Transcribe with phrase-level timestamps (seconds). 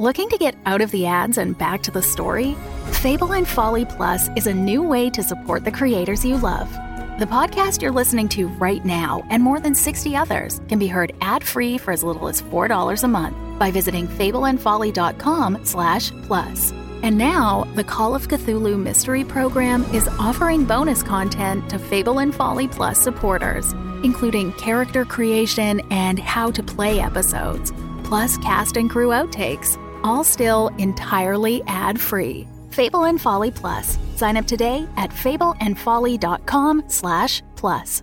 [0.00, 2.56] Looking to get out of the ads and back to the story?
[3.02, 6.72] Fable and Folly Plus is a new way to support the creators you love.
[7.18, 11.12] The podcast you're listening to right now and more than 60 others can be heard
[11.20, 16.72] ad-free for as little as $4 a month by visiting fableandfolly.com slash plus.
[17.02, 22.34] And now, the Call of Cthulhu Mystery Program is offering bonus content to Fable and
[22.34, 27.70] Folly Plus supporters, including character creation and how to play episodes,
[28.02, 32.46] plus cast and crew outtakes, all still entirely ad-free.
[32.70, 33.98] Fable and Folly Plus.
[34.16, 38.02] Sign up today at fableandfolly.com slash plus.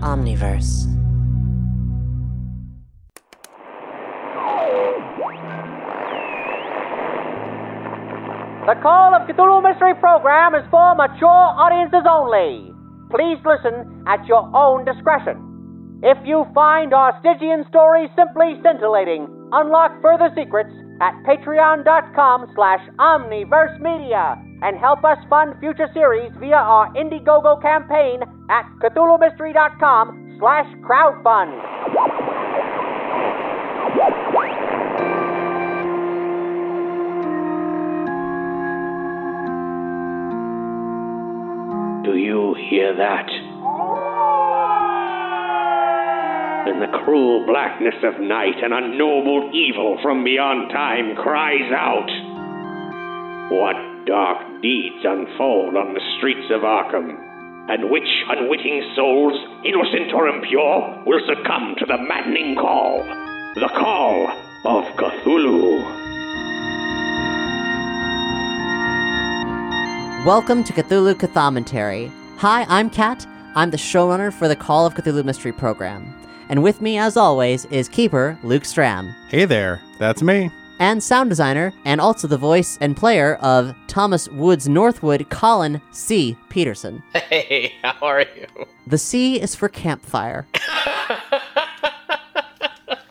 [0.00, 0.86] Omniverse.
[8.66, 12.72] The Call of Cthulhu Mystery Program is for mature audiences only.
[13.10, 15.55] Please listen at your own discretion.
[16.02, 23.80] If you find our Stygian story simply scintillating, unlock further secrets at patreon.com slash omniverse
[23.80, 31.64] media and help us fund future series via our Indiegogo campaign at cthulhumystery.com slash crowdfund.
[42.04, 43.45] Do you hear that?
[46.66, 52.10] In the cruel blackness of night, an unknowable evil from beyond time cries out.
[53.54, 57.14] What dark deeds unfold on the streets of Arkham,
[57.70, 62.98] and which unwitting souls, innocent or impure, will succumb to the maddening call,
[63.54, 64.26] the call
[64.64, 65.78] of Cthulhu.
[70.26, 72.10] Welcome to Cthulhu Cthommentary.
[72.38, 73.24] Hi, I'm Kat.
[73.54, 76.12] I'm the showrunner for the Call of Cthulhu Mystery Program.
[76.48, 80.50] And with me, as always, is Keeper Luke Stram, Hey there, that's me.
[80.78, 86.36] and sound designer, and also the voice and player of Thomas Woods Northwood, Colin C.
[86.48, 87.02] Peterson.
[87.14, 88.46] Hey, how are you?
[88.86, 90.46] The C is for campfire.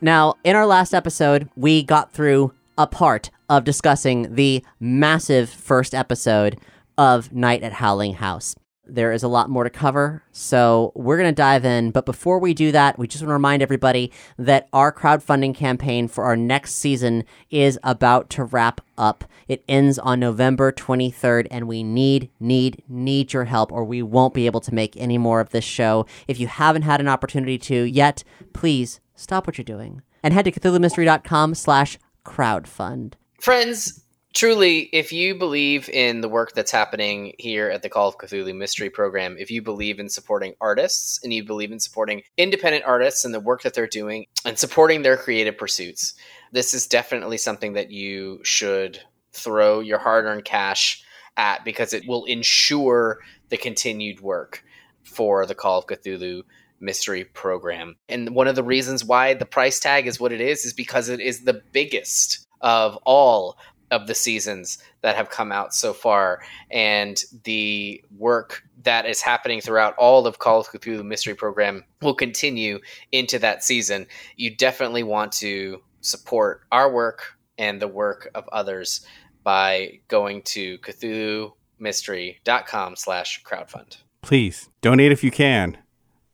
[0.01, 5.93] now, in our last episode, we got through a part of discussing the massive first
[5.93, 6.59] episode
[6.97, 8.55] of Night at Howling House.
[8.87, 11.91] There is a lot more to cover, so we're going to dive in.
[11.91, 16.07] But before we do that, we just want to remind everybody that our crowdfunding campaign
[16.07, 19.23] for our next season is about to wrap up.
[19.47, 24.33] It ends on November 23rd, and we need, need, need your help, or we won't
[24.33, 26.05] be able to make any more of this show.
[26.27, 28.23] If you haven't had an opportunity to yet,
[28.53, 33.13] please stop what you're doing and head to CthulhuMystery.com slash crowdfund.
[33.39, 34.04] Friends,
[34.35, 38.55] truly, if you believe in the work that's happening here at the Call of Cthulhu
[38.55, 43.25] Mystery Program, if you believe in supporting artists and you believe in supporting independent artists
[43.25, 46.13] and the work that they're doing and supporting their creative pursuits,
[46.51, 48.99] this is definitely something that you should
[49.31, 51.01] throw your hard earned cash
[51.37, 53.19] at because it will ensure
[53.49, 54.63] the continued work
[55.03, 56.43] for the Call of Cthulhu
[56.81, 57.95] mystery program.
[58.09, 61.07] And one of the reasons why the price tag is what it is is because
[61.07, 63.57] it is the biggest of all
[63.91, 66.41] of the seasons that have come out so far
[66.71, 72.15] and the work that is happening throughout all of Call of Cthulhu mystery program will
[72.15, 72.79] continue
[73.11, 74.07] into that season.
[74.35, 79.05] You definitely want to support our work and the work of others
[79.43, 83.97] by going to cthulhumystery.com slash crowdfund.
[84.21, 85.77] Please donate if you can.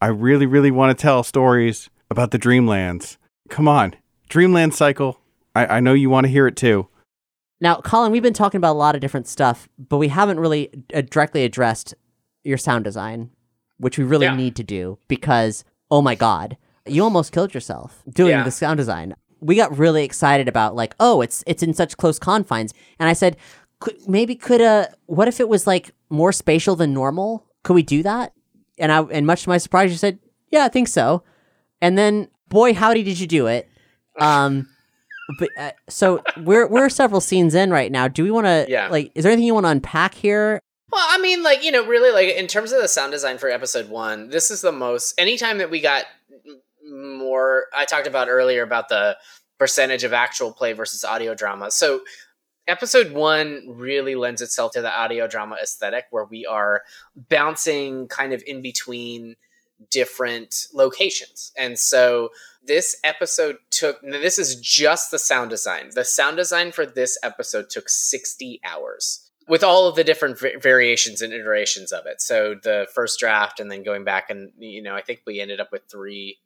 [0.01, 3.17] I really, really want to tell stories about the Dreamlands.
[3.49, 3.95] Come on,
[4.29, 5.19] Dreamland Cycle.
[5.53, 6.87] I, I know you want to hear it too.
[7.61, 10.69] Now, Colin, we've been talking about a lot of different stuff, but we haven't really
[10.93, 11.93] uh, directly addressed
[12.43, 13.29] your sound design,
[13.77, 14.35] which we really Yeah.
[14.35, 18.43] need to do because, oh my God, you almost killed yourself doing Yeah.
[18.43, 19.13] the sound design.
[19.39, 23.13] We got really excited about like, oh, it's it's in such close confines, and I
[23.13, 23.37] said,
[24.07, 27.45] maybe could uh, what if it was like more spatial than normal?
[27.63, 28.33] Could we do that?
[28.79, 30.17] And I, and much to my surprise, you said,
[30.49, 31.23] yeah, I think so.
[31.81, 33.67] And then, boy, howdy, did you do it?
[34.19, 34.67] Um,
[35.39, 38.07] but uh, so we're we're several scenes in right now.
[38.07, 38.87] Do we want to Yeah.
[38.89, 39.11] like?
[39.15, 40.59] Is there anything you want to unpack here?
[40.91, 43.49] Well, I mean, like, you know, really, like, in terms of the sound design for
[43.49, 46.03] episode one, this is the most, anytime that we got
[46.91, 49.17] more, I talked about earlier about the
[49.57, 51.71] percentage of actual play versus audio drama.
[51.71, 52.01] So
[52.67, 56.81] episode one really lends itself to the audio drama aesthetic where we are
[57.15, 59.35] bouncing kind of in between
[59.89, 61.51] different locations.
[61.57, 62.29] And so
[62.63, 65.89] this episode took this is just the sound design.
[65.93, 71.21] The sound design for this episode took 60 hours with all of the different variations
[71.21, 72.21] and iterations of it.
[72.21, 75.59] So the first draft and then going back and you know, I think we ended
[75.59, 76.37] up with 3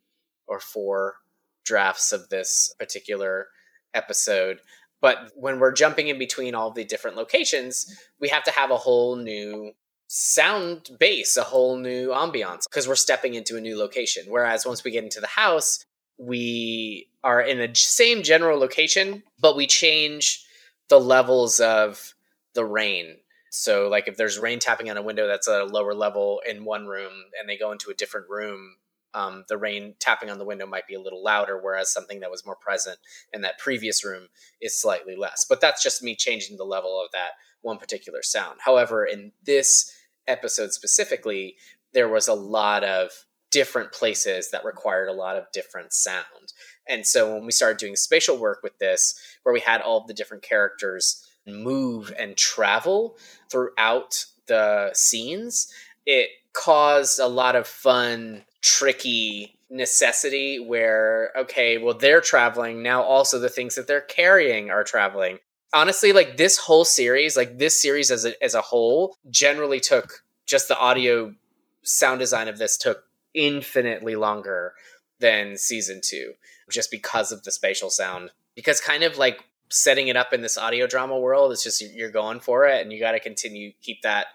[0.46, 1.16] or 4
[1.64, 3.48] drafts of this particular
[3.92, 4.60] episode.
[5.00, 8.76] But when we're jumping in between all the different locations, we have to have a
[8.78, 9.72] whole new
[10.08, 14.24] sound base, a whole new ambiance because we're stepping into a new location.
[14.28, 15.84] Whereas once we get into the house,
[16.18, 20.44] we are in the same general location, but we change
[20.88, 22.14] the levels of
[22.54, 23.16] the rain.
[23.50, 26.64] So, like if there's rain tapping on a window that's at a lower level in
[26.64, 28.76] one room and they go into a different room,
[29.14, 32.30] um, the rain tapping on the window might be a little louder, whereas something that
[32.30, 32.98] was more present
[33.32, 34.28] in that previous room
[34.60, 35.46] is slightly less.
[35.48, 37.30] But that's just me changing the level of that
[37.62, 38.58] one particular sound.
[38.62, 39.95] However, in this
[40.28, 41.56] episode specifically,
[41.92, 43.10] there was a lot of
[43.50, 46.52] different places that required a lot of different sound.
[46.88, 50.14] And so when we started doing spatial work with this, where we had all the
[50.14, 53.16] different characters move and travel
[53.50, 55.72] throughout the scenes,
[56.04, 62.82] it caused a lot of fun, tricky necessity where, okay, well, they're traveling.
[62.82, 65.38] Now also the things that they're carrying are traveling.
[65.74, 70.24] Honestly, like this whole series, like this series as a, as a whole, generally took
[70.46, 71.34] just the audio
[71.82, 73.04] sound design of this took
[73.34, 74.74] infinitely longer
[75.18, 76.32] than season two
[76.70, 78.30] just because of the spatial sound.
[78.54, 82.10] Because kind of like setting it up in this audio drama world it's just you're
[82.10, 84.26] going for it and you got to continue keep that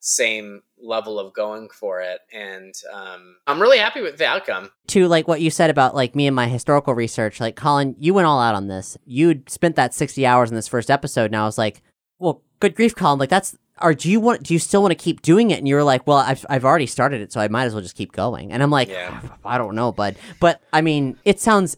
[0.00, 2.20] same level of going for it.
[2.32, 4.70] And um, i'm really happy with the outcome.
[4.88, 8.14] To like what you said about like me and my historical research like colin you
[8.14, 8.96] went all out on this.
[9.04, 11.82] You spent that 60 hours in this first episode and i was like
[12.18, 15.02] well good grief colin like that's or do you want do you still want to
[15.02, 15.58] keep doing it?
[15.58, 17.96] And you're like well I've, I've already started it so i might as well just
[17.96, 18.52] keep going.
[18.52, 19.20] And i'm like yeah.
[19.44, 20.16] i don't know bud.
[20.40, 21.76] But i mean it sounds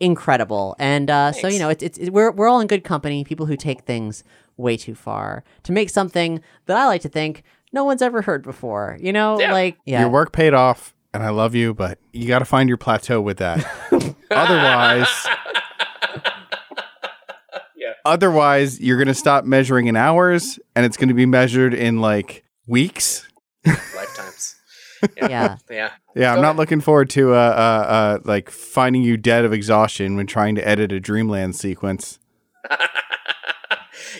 [0.00, 0.74] incredible.
[0.80, 3.46] And uh, so you know it's, it's it, we're, we're all in good company people
[3.46, 4.24] who take things
[4.56, 5.44] way too far.
[5.62, 9.40] To make something that i like to think no one's ever heard before you know
[9.40, 9.52] yeah.
[9.52, 12.68] like yeah your work paid off and i love you but you got to find
[12.68, 13.64] your plateau with that
[14.30, 15.26] otherwise
[17.76, 17.92] yeah.
[18.04, 22.00] Otherwise, you're going to stop measuring in hours and it's going to be measured in
[22.00, 23.28] like weeks.
[23.66, 24.56] Lifetimes.
[25.16, 25.28] Yeah.
[25.28, 25.56] Yeah.
[25.70, 29.52] Yeah, yeah I'm not looking forward to uh, uh, uh, like finding you dead of
[29.52, 32.18] exhaustion when trying to edit a Dreamland sequence.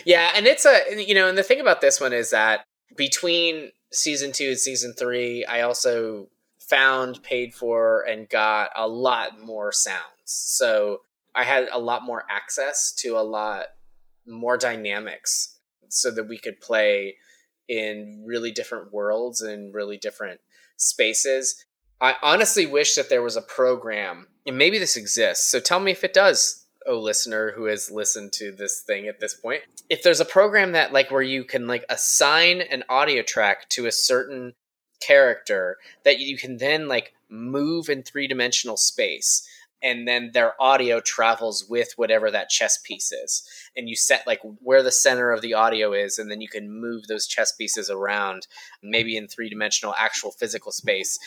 [0.05, 2.65] yeah, and it's a you know, and the thing about this one is that
[2.95, 6.29] between season 2 and season 3, I also
[6.59, 10.01] found, paid for and got a lot more sounds.
[10.25, 11.01] So
[11.35, 13.65] I had a lot more access to a lot
[14.25, 15.59] more dynamics
[15.89, 17.17] so that we could play
[17.67, 20.39] in really different worlds and really different
[20.77, 21.65] spaces.
[22.01, 25.45] I honestly wish that there was a program, and maybe this exists.
[25.49, 29.19] So tell me if it does, oh listener who has listened to this thing at
[29.19, 29.61] this point.
[29.89, 33.85] If there's a program that like where you can like assign an audio track to
[33.85, 34.53] a certain
[35.01, 39.47] character that you can then like move in three-dimensional space
[39.81, 43.43] and then their audio travels with whatever that chess piece is
[43.75, 46.71] and you set like where the center of the audio is and then you can
[46.71, 48.47] move those chess pieces around
[48.81, 51.19] maybe in three-dimensional actual physical space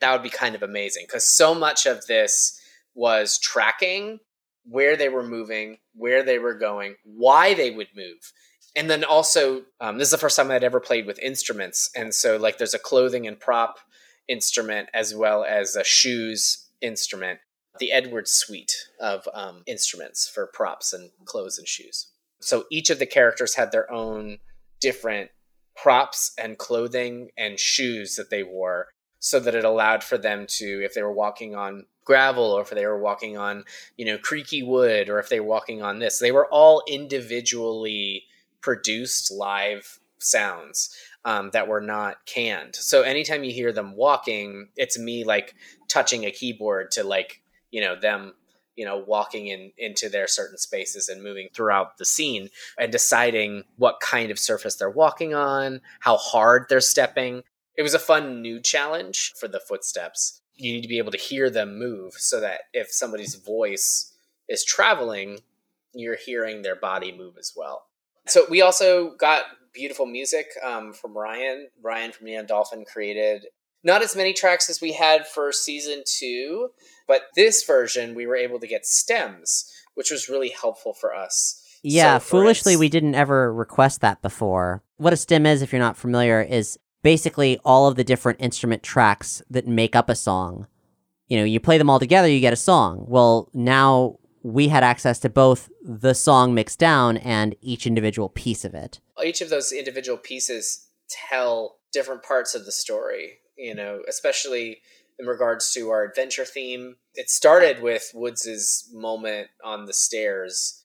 [0.00, 2.60] that would be kind of amazing because so much of this
[2.94, 4.18] was tracking
[4.64, 8.32] where they were moving where they were going why they would move
[8.76, 12.14] and then also um, this is the first time i'd ever played with instruments and
[12.14, 13.78] so like there's a clothing and prop
[14.28, 17.40] instrument as well as a shoes instrument
[17.78, 22.12] the Edwards suite of um, instruments for props and clothes and shoes.
[22.40, 24.38] So each of the characters had their own
[24.80, 25.30] different
[25.76, 28.88] props and clothing and shoes that they wore
[29.20, 32.70] so that it allowed for them to if they were walking on gravel or if
[32.70, 33.64] they were walking on
[33.98, 36.18] you know creaky wood or if they were walking on this.
[36.18, 38.24] They were all individually
[38.62, 40.96] produced live sounds
[41.26, 42.74] um, that were not canned.
[42.74, 45.54] So anytime you hear them walking it's me like
[45.86, 48.32] touching a keyboard to like you know them
[48.74, 52.48] you know walking in into their certain spaces and moving throughout the scene
[52.78, 57.42] and deciding what kind of surface they're walking on how hard they're stepping.
[57.76, 61.18] It was a fun new challenge for the footsteps you need to be able to
[61.18, 64.14] hear them move so that if somebody's voice
[64.48, 65.38] is traveling
[65.94, 67.86] you're hearing their body move as well
[68.26, 73.46] so we also got beautiful music um, from ryan ryan from neon dolphin created
[73.84, 76.70] not as many tracks as we had for season two,
[77.06, 81.64] but this version we were able to get stems, which was really helpful for us.
[81.82, 84.82] Yeah, So, for foolishly, we didn't ever request that before.
[84.96, 88.82] What a stem is, if you're not familiar, is basically all of the different instrument
[88.82, 90.66] tracks that make up a song.
[91.28, 93.04] You know, you play them all together, you get a song.
[93.06, 98.64] Well, now we had access to both the song mixed down and each individual piece
[98.64, 99.00] of it.
[99.24, 104.78] each of those individual pieces tell different parts of the story, you know, especially
[105.18, 106.96] in regards to our adventure theme.
[107.14, 110.84] It started with Woods's moment on the stairs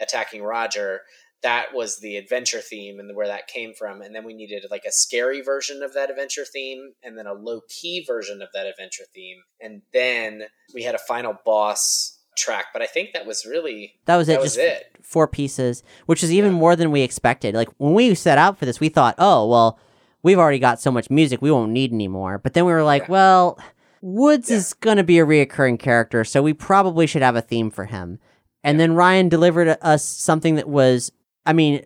[0.00, 1.02] attacking Roger.
[1.42, 4.02] That was the adventure theme and where that came from.
[4.02, 7.32] And then we needed like a scary version of that adventure theme and then a
[7.32, 9.38] low key version of that adventure theme.
[9.60, 10.42] And then
[10.74, 14.32] we had a final boss track, but I think that was really That was it.
[14.32, 14.86] That was just it.
[15.02, 17.54] four pieces, which is even more than we expected.
[17.54, 19.78] Like when we set out for this, we thought, oh well,
[20.22, 22.36] we've already got so much music, we won't need any more.
[22.38, 23.12] But then we were like, Yeah.
[23.12, 23.58] well,
[24.02, 27.86] Woods is gonna be a reoccurring character, so we probably should have a theme for
[27.86, 28.18] him.
[28.62, 31.10] And then Ryan delivered us something that was,
[31.50, 31.84] I mean,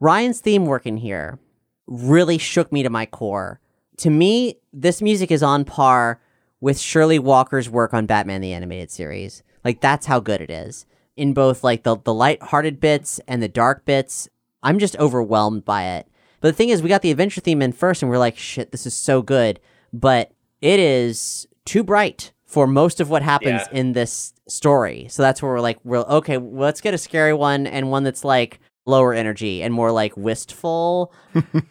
[0.00, 1.38] Ryan's theme work in here
[1.86, 3.60] really shook me to my core.
[3.98, 6.18] To me, this music is on par
[6.62, 9.42] with Shirley Walker's work on Batman the Animated Series.
[9.64, 10.86] Like that's how good it is.
[11.14, 14.30] In both like the the light-hearted bits and the dark bits,
[14.62, 16.08] I'm just overwhelmed by it.
[16.40, 18.72] But the thing is, we got the adventure theme in first, and we're like, shit,
[18.72, 19.60] this is so good.
[19.92, 23.78] But it is too bright for most of what happens Yeah.
[23.78, 25.06] in this story.
[25.10, 26.38] So that's where we're like, we're okay.
[26.38, 30.16] well, let's get a scary one and one that's like lower energy and more like
[30.16, 31.12] wistful.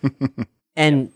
[0.75, 1.11] and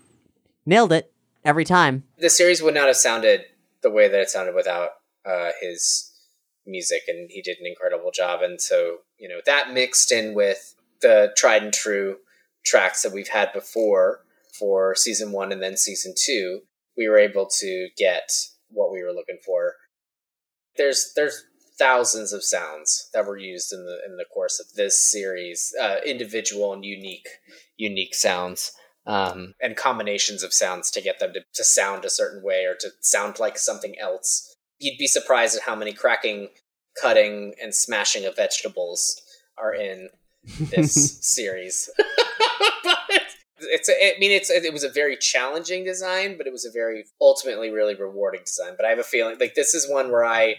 [0.65, 1.11] nailed it
[1.43, 2.03] every time.
[2.17, 3.41] the series would not have sounded
[3.81, 4.89] the way that it sounded without
[5.25, 6.11] uh, his
[6.65, 8.41] music, and he did an incredible job.
[8.41, 12.17] And so, you know, that mixed in with the tried and true
[12.65, 14.21] tracks that we've had before
[14.57, 16.61] for season one and then season two,
[16.97, 18.31] we were able to get
[18.69, 19.73] what we were looking for.
[20.77, 21.43] There's there's
[21.77, 25.97] thousands of sounds that were used in the in the course of this series, uh,
[26.05, 27.27] individual and unique
[27.77, 28.71] unique sounds
[29.07, 32.75] um, and combinations of sounds to get them to, to sound a certain way or
[32.79, 34.55] to sound like something else.
[34.79, 36.49] You'd be surprised at how many cracking,
[37.01, 39.21] cutting, and smashing of vegetables
[39.57, 40.09] are in
[40.59, 41.89] this series.
[42.83, 42.97] but
[43.59, 47.05] it's, I mean, it's it was a very challenging design, but it was a very
[47.21, 48.73] ultimately really rewarding design.
[48.75, 50.55] But I have a feeling like this is one where I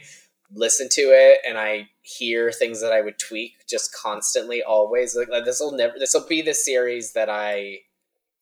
[0.57, 5.15] listen to it and I hear things that I would tweak just constantly, always.
[5.17, 5.95] Like, like this will never.
[5.99, 7.81] This will be the series that I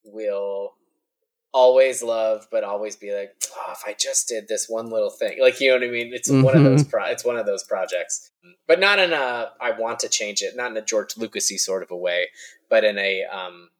[0.04, 0.74] will
[1.52, 5.40] always love, but always be like, oh, if I just did this one little thing,
[5.40, 6.12] like you know what I mean?
[6.12, 6.76] It's one of Mhm.
[6.76, 6.84] those.
[6.84, 8.30] Pro- it's one of those projects,
[8.66, 11.82] but not in a I want to change it, not in a George Lucasy sort
[11.82, 12.28] of a way,
[12.68, 13.70] but in a um,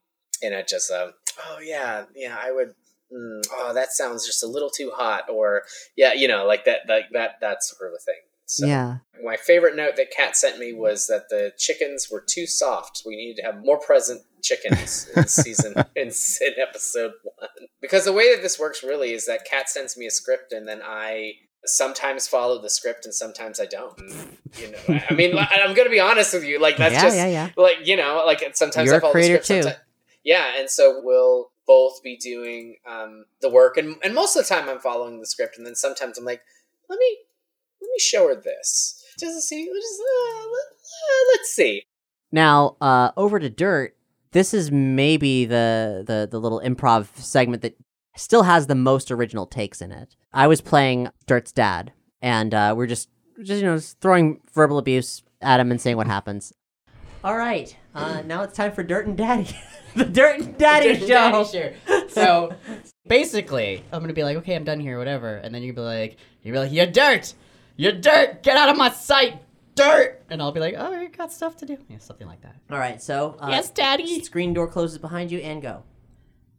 [0.41, 1.15] in a just a
[1.47, 2.75] oh yeah, yeah, I would.
[3.13, 5.63] Mm, oh, that sounds just a little too hot, or
[5.97, 8.21] yeah, you know, like that, like that, that sort of a thing.
[8.47, 8.99] So, yeah.
[9.25, 13.03] my favorite note that Kat sent me was that the chickens were too soft.
[13.07, 17.49] We needed to have more present chickens in season in, in episode one.
[17.81, 20.69] Because the way that this works really is that Kat sends me a script and
[20.69, 21.33] then I
[21.65, 23.99] sometimes follow the script and sometimes I don't.
[24.59, 26.61] You know, I mean, I'm going to be honest with you.
[26.61, 27.51] Like that's yeah, just yeah, yeah.
[27.57, 29.47] like you know, like sometimes You're I follow the script.
[29.47, 29.71] too.
[30.23, 34.55] yeah, and so we'll both be doing um, the work, and and most of the
[34.55, 36.43] time I'm following the script, and then sometimes I'm like,
[36.89, 37.19] let me
[37.81, 41.85] let me show her this just see, just uh, let, uh, let's see.
[42.33, 43.97] Now, uh, over to Dirt.
[44.33, 47.77] This is maybe the, the the little improv segment that
[48.17, 50.17] still has the most original takes in it.
[50.33, 53.09] I was playing Dirt's dad, and uh, we're just
[53.41, 56.53] just you know just throwing verbal abuse at him and seeing what happens.
[57.23, 59.49] All right, uh, now it's time for Dirt and Daddy,
[59.97, 61.17] the Dirt and Daddy Dirt show.
[61.17, 62.09] and Daddy show.
[62.09, 62.55] So
[63.07, 65.99] basically, I'm gonna be like, okay, I'm done here, whatever, and then you're gonna be
[66.01, 67.35] like, you're like, you're dirt,
[67.77, 69.43] you're dirt, get out of my sight,
[69.75, 72.57] dirt, and I'll be like, oh, you got stuff to do, yeah, something like that.
[72.71, 74.23] All right, so uh, yes, daddy.
[74.23, 75.83] screen door closes behind you and go.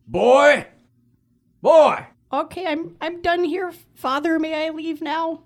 [0.08, 0.68] Boy!
[1.62, 2.06] Boy!
[2.32, 4.40] Okay, I'm I'm done here, father.
[4.40, 5.44] May I leave now?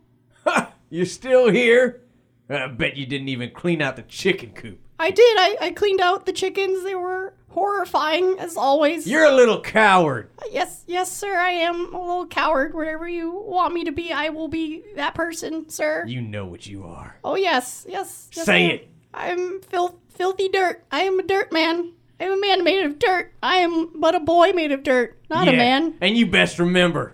[0.90, 2.02] you're still here?
[2.50, 4.80] I bet you didn't even clean out the chicken coop.
[5.00, 5.38] I did.
[5.40, 6.84] I, I cleaned out the chickens.
[6.84, 9.08] They were horrifying as always.
[9.08, 10.30] You're a little coward.
[10.52, 11.36] yes, yes, sir.
[11.38, 12.74] I am a little coward.
[12.74, 16.06] Whatever you want me to be, I will be that person, sir.
[16.08, 17.18] You know what you are.
[17.24, 18.30] Oh yes, yes.
[18.34, 18.90] yes, Say I it.
[19.14, 20.84] I'm filth, filthy dirt.
[20.92, 21.94] I am a dirt man.
[22.20, 23.32] I am a man made of dirt.
[23.42, 25.96] I am but a boy made of dirt, not a man.
[26.02, 27.14] And you best remember.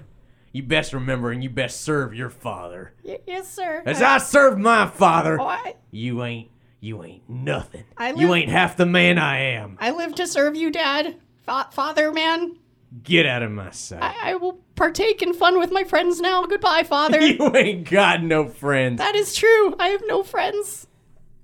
[0.51, 2.93] You best remember and you best serve your father.
[3.03, 3.83] Y- yes, sir.
[3.85, 7.83] As I served my father, oh, I, you ain't you ain't nothing.
[7.97, 9.77] I you ain't half the man I am.
[9.79, 11.17] I live to serve you, Dad.
[11.43, 12.57] Fa- father, man.
[13.03, 14.03] Get out of my sight.
[14.03, 16.45] I-, I will partake in fun with my friends now.
[16.45, 17.19] Goodbye, father.
[17.25, 18.97] you ain't got no friends.
[18.99, 19.75] that is true.
[19.79, 20.87] I have no friends.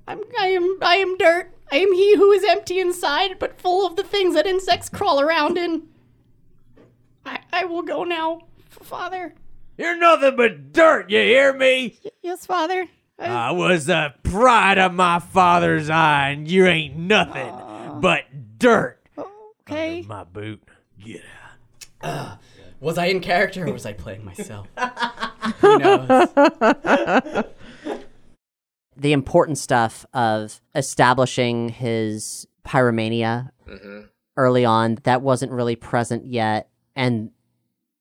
[0.08, 1.52] I'm, I am, I am dirt.
[1.72, 5.22] I am he who is empty inside, but full of the things that insects crawl
[5.22, 5.84] around in.
[7.26, 9.34] I, I will go now, Father.
[9.78, 11.98] You're nothing but dirt, you hear me?
[12.22, 12.88] Yes, Father.
[13.22, 17.54] I, I was the pride of my father's eye, and you ain't nothing
[18.02, 18.24] but
[18.58, 19.00] dirt.
[19.62, 20.04] okay.
[20.08, 20.64] My boot.
[21.04, 21.22] Get
[22.04, 22.38] out.
[22.80, 24.68] Was I in character or was I playing myself?
[25.60, 26.28] Who knows?
[28.98, 34.02] The important stuff of establishing his pyromania hmm
[34.38, 37.32] early on that wasn't really present yet and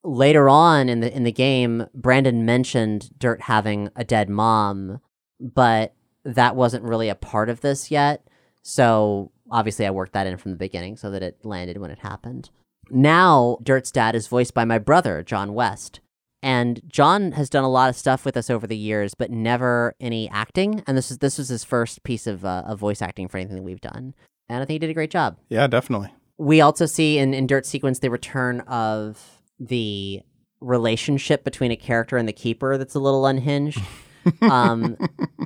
[0.04, 5.00] later on in the in the game Brandon mentioned Dirt having a dead mom
[5.40, 5.94] but
[6.24, 8.26] that wasn't really a part of this yet.
[8.62, 12.00] So obviously I worked that in from the beginning so that it landed when it
[12.00, 12.50] happened.
[12.90, 16.00] Now Dirt's dad is voiced by my brother John West.
[16.42, 19.94] And John has done a lot of stuff with us over the years but never
[20.00, 20.82] any acting.
[20.86, 23.56] And this is this was his first piece of, uh, of voice acting for anything
[23.56, 24.14] that we've done.
[24.48, 25.36] And I think he did a great job.
[25.48, 26.12] Yeah, definitely.
[26.38, 30.22] we also see in, in Dirt Sequence the return of the
[30.60, 33.80] relationship between a character and the keeper that's a little unhinged,
[34.42, 34.96] um,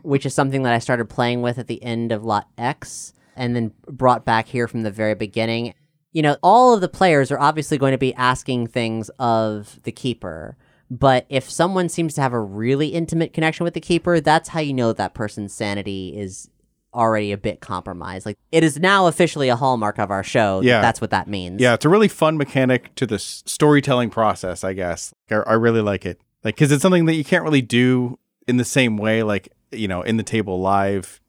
[0.02, 3.54] which is something that I started playing with at the end of Lot X and
[3.56, 5.74] then brought back here from the very beginning.
[6.12, 9.92] You know, all of the players are obviously going to be asking things of the
[9.92, 10.56] keeper.
[10.90, 14.60] But if someone seems to have a really intimate connection with the keeper, that's how
[14.60, 16.48] you know that person's sanity is
[16.92, 18.24] already a bit compromised.
[18.26, 20.60] Like it is now officially a hallmark of our show.
[20.60, 20.80] that Yeah.
[20.80, 21.60] that's what that means.
[21.60, 25.12] Yeah, it's a really fun mechanic to the s- storytelling process, I guess.
[25.28, 26.20] I, I really like it.
[26.44, 29.88] Like, because it's something that you can't really do in the same way, like, you
[29.88, 31.20] know, in the table live.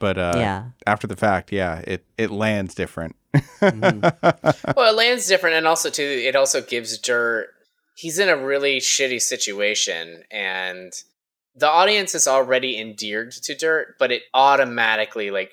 [0.00, 0.64] But uh, Yeah.
[0.86, 3.16] after the fact, yeah, it, it lands different.
[3.72, 7.48] Well, it lands different, and also too, it also gives Dirt.
[7.96, 10.92] He's in a really shitty situation, and
[11.54, 15.52] the audience is already endeared to Dirt, but it automatically like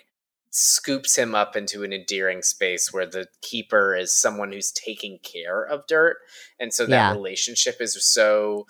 [0.49, 5.63] scoops him up into an endearing space where the keeper is someone who's taking care
[5.63, 6.17] of Dirt,
[6.59, 7.11] and so that Yeah.
[7.11, 8.65] relationship is so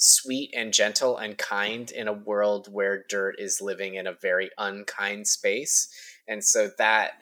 [0.00, 4.50] sweet and gentle and kind in a world where Dirt is living in a very
[4.58, 5.88] unkind space,
[6.26, 7.12] and so that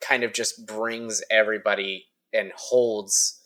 [0.00, 3.40] kind of just brings everybody and holds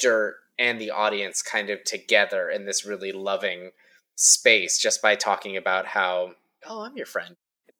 [0.00, 3.70] dirt and the audience kind of together in this really loving
[4.14, 6.32] space just by talking about how
[6.66, 7.36] oh i'm your friend.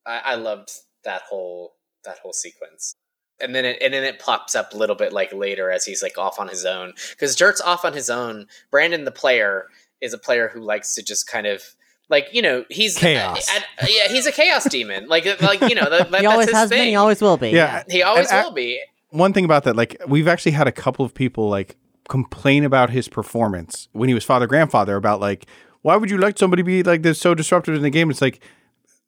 [0.06, 0.70] I, I loved
[1.04, 2.94] that whole that whole sequence.
[3.40, 6.02] And then it and then it pops up a little bit like later as he's
[6.02, 6.94] like off on his own.
[7.10, 8.46] Because dirt's off on his own.
[8.70, 9.66] Brandon the player
[10.00, 11.62] is a player who likes to just kind of
[12.08, 13.48] like you know he's Chaos.
[13.54, 16.26] uh, uh, yeah he's a chaos demon like like you know that, that, he that's
[16.26, 16.78] always his has thing.
[16.78, 16.88] been.
[16.88, 17.50] He always will be.
[17.50, 17.82] Yeah.
[17.88, 18.80] He always And will be.
[19.10, 21.76] One thing about that, like, we've actually had a couple of people, like,
[22.10, 25.46] complain about his performance when he was father grandfather about, like,
[25.80, 28.10] why would you let somebody be like this so disruptive in the game?
[28.10, 28.42] It's like,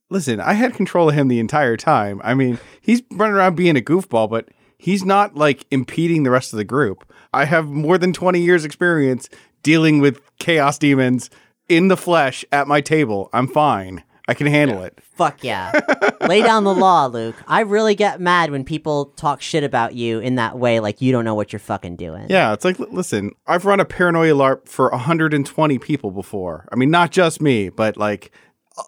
[0.09, 2.21] listen, I had control of him the entire time.
[2.25, 4.49] I mean, he's running around being a goofball, but
[4.79, 7.05] he's not like impeding the rest of the group.
[7.35, 9.29] I have more than 20 years experience
[9.63, 11.31] dealing with chaos demons
[11.69, 13.31] in the flesh at my table.
[13.33, 14.03] I'm fine.
[14.31, 14.97] I can handle it.
[15.03, 15.73] Fuck yeah.
[16.21, 17.35] Lay down the law, Luke.
[17.49, 21.11] I really get mad when people talk shit about you in that way, like you
[21.11, 22.27] don't know what you're fucking doing.
[22.29, 26.69] Yeah, it's like, li- listen, I've run a paranoia LARP for 120 people before.
[26.71, 28.31] I mean, not just me, but like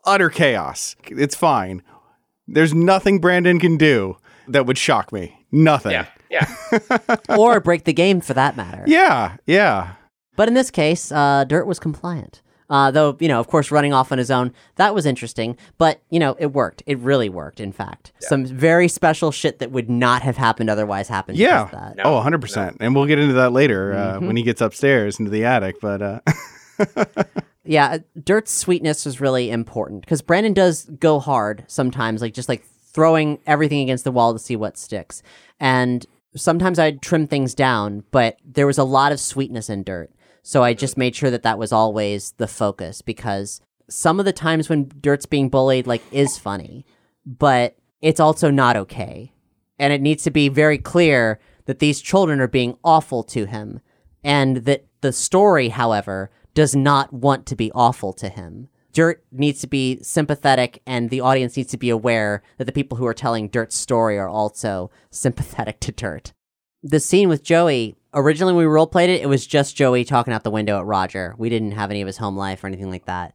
[0.05, 0.95] utter chaos.
[1.07, 1.83] It's fine.
[2.47, 5.45] There's nothing Brandon can do that would shock me.
[5.51, 5.93] Nothing.
[5.93, 7.17] Yeah, yeah.
[7.37, 8.85] or break the game for that matter.
[8.87, 9.95] Yeah, yeah.
[10.37, 12.43] But in this case, uh, Dirt was compliant.
[12.71, 15.59] Uh, though, you know, of course, running off on his own, that was interesting.
[15.77, 16.83] But, you know, it worked.
[16.87, 18.13] It really worked, in fact.
[18.21, 21.37] Some very special shit that would not have happened otherwise happened.
[21.37, 21.69] Yeah.
[21.71, 21.97] that.
[22.03, 22.79] oh, 100%.
[22.81, 25.83] And we'll get into that later uh, when he gets upstairs into the attic.
[25.83, 26.21] But uh,
[27.65, 32.49] Yeah, uh, Dirt's sweetness was really important because Brandon does go hard sometimes, like just
[32.49, 35.23] like throwing everything against the wall to see what sticks.
[35.61, 40.11] And sometimes I'd trim things down, but there was a lot of sweetness in Dirt.
[40.43, 44.33] So I just made sure that that was always the focus because some of the
[44.33, 46.85] times when Dirt's being bullied, like, is funny,
[47.25, 49.33] but it's also not okay.
[49.79, 53.81] And it needs to be very clear that these children are being awful to him
[54.25, 58.69] and that the story, however, does not want to be awful to him.
[58.93, 62.99] Dirt needs to be sympathetic, and the audience needs to be aware that the people
[62.99, 66.33] who are telling Dirt's story are also sympathetic to Dirt.
[66.83, 70.33] The scene with Joey, originally when we role played it, it was just Joey talking
[70.33, 71.35] out the window at Roger.
[71.39, 73.35] We didn't have any of his home life or anything like that.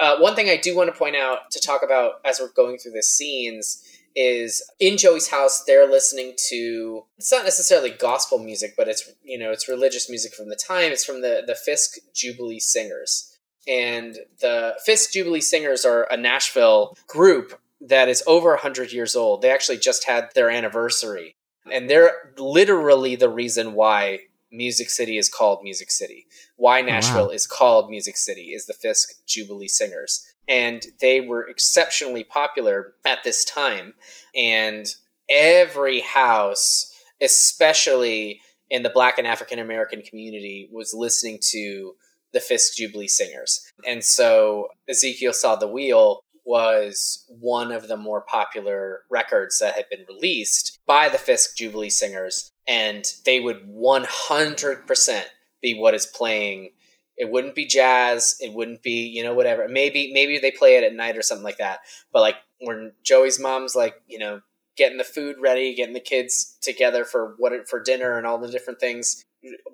[0.00, 2.78] Uh, one thing I do want to point out to talk about as we're going
[2.78, 8.74] through the scenes is in Joey's house they're listening to it's not necessarily gospel music
[8.76, 11.98] but it's you know it's religious music from the time it's from the the Fisk
[12.14, 13.38] Jubilee Singers
[13.68, 19.42] and the Fisk Jubilee Singers are a Nashville group that is over 100 years old.
[19.42, 21.36] They actually just had their anniversary.
[21.72, 26.26] And they're literally the reason why Music City is called Music City.
[26.56, 30.26] Why oh, Nashville is called Music City is the Fisk Jubilee Singers.
[30.48, 33.94] And they were exceptionally popular at this time.
[34.34, 34.86] And
[35.28, 41.94] every house, especially in the Black and African American community, was listening to
[42.32, 43.72] the Fisk Jubilee Singers.
[43.86, 49.84] And so Ezekiel Saw the Wheel was one of the more popular records that had
[49.90, 52.50] been released by the Fisk Jubilee Singers.
[52.66, 55.22] And they would 100%
[55.60, 56.70] be what is playing.
[57.18, 58.36] It wouldn't be jazz.
[58.40, 59.68] It wouldn't be, you know, whatever.
[59.68, 61.80] Maybe, maybe they play it at night or something like that.
[62.14, 64.40] But like when Joey's mom's like, you know,
[64.78, 68.50] getting the food ready, getting the kids together for what for dinner and all the
[68.50, 69.22] different things.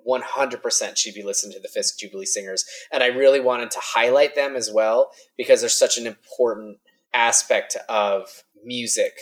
[0.07, 2.65] 100% she'd be listening to the Fisk Jubilee Singers.
[2.91, 6.77] And I really wanted to highlight them as well because they're such an important
[7.13, 9.13] aspect of music,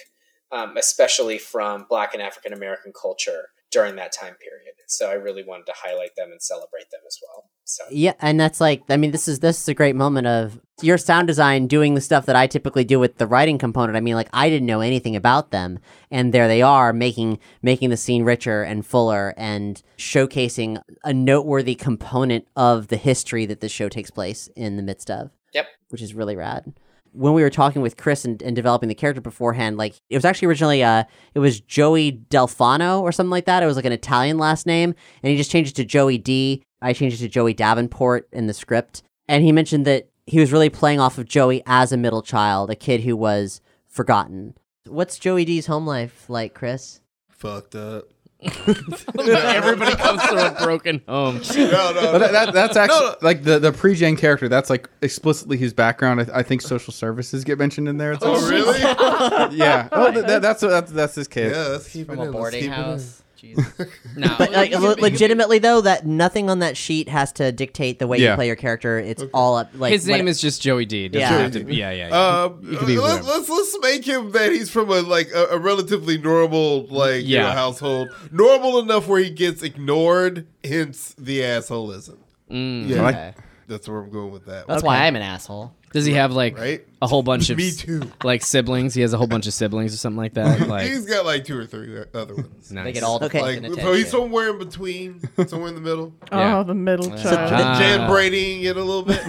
[0.51, 4.75] um, especially from Black and African American culture during that time period.
[4.87, 7.49] So I really wanted to highlight them and celebrate them as well.
[7.63, 10.59] So Yeah, and that's like I mean this is this is a great moment of
[10.81, 13.97] your sound design doing the stuff that I typically do with the writing component.
[13.97, 15.79] I mean like I didn't know anything about them
[16.11, 21.75] and there they are making making the scene richer and fuller and showcasing a noteworthy
[21.75, 25.31] component of the history that this show takes place in the midst of.
[25.53, 25.67] Yep.
[25.89, 26.73] Which is really rad.
[27.13, 30.25] When we were talking with Chris and, and developing the character beforehand, like it was
[30.25, 33.63] actually originally uh it was Joey Delfano or something like that.
[33.63, 36.63] It was like an Italian last name, and he just changed it to Joey D.
[36.81, 39.03] I changed it to Joey Davenport in the script.
[39.27, 42.69] And he mentioned that he was really playing off of Joey as a middle child,
[42.69, 44.55] a kid who was forgotten.
[44.87, 46.99] What's Joey D's home life like, Chris?
[47.29, 48.05] Fucked up.
[48.45, 51.41] Everybody comes from a broken home.
[51.55, 54.47] No, no, But that, that, that's actually like the the pre Jane character.
[54.49, 56.21] That's like explicitly his background.
[56.21, 58.11] I, I think social services get mentioned in there.
[58.13, 58.79] It's Oh, like- really?
[59.57, 59.87] yeah.
[59.93, 61.51] Oh, oh, that, that- that's that's that's his kid.
[61.51, 62.19] yeah, let's keep it From in.
[62.19, 62.83] a let's boarding keep it in.
[62.83, 63.22] house.
[63.43, 63.65] Jesus.
[64.15, 68.05] No, But like, le- legitimately though, that nothing on that sheet has to dictate the
[68.07, 68.99] way you play your character.
[68.99, 69.71] It's all up.
[69.73, 71.05] Like his name what- is just Joey D.
[71.05, 71.41] It doesn't Yeah.
[71.41, 72.07] have to be- yeah, yeah.
[72.09, 72.43] yeah.
[72.43, 73.39] Um, could be let, whoever.
[73.39, 77.37] let's let's make him that he's from a like a, a relatively normal like you
[77.39, 77.53] know, Yeah.
[77.53, 80.45] household, normal enough where he gets ignored.
[80.63, 82.17] Hence the assholeism.
[82.51, 82.87] Mm.
[82.87, 83.33] Yeah, Okay.
[83.67, 84.67] that's where I'm going with that.
[84.67, 85.73] That's why I'm an asshole.
[85.93, 86.85] Does he have like Right?
[87.01, 88.01] a whole bunch of Me too.
[88.23, 88.93] like siblings?
[88.93, 90.67] He has a whole bunch of siblings or something like that.
[90.67, 92.71] Like He's got like two or three other ones.
[92.71, 92.83] nice.
[92.85, 93.39] They get all the Okay.
[93.39, 93.83] fucking Like, attention.
[93.85, 96.13] so he's somewhere in between, somewhere in the middle.
[96.31, 96.57] Yeah.
[96.59, 97.51] Oh, the middle So- child.
[97.53, 97.79] Ah.
[97.79, 99.21] Jan Bradying it a little bit.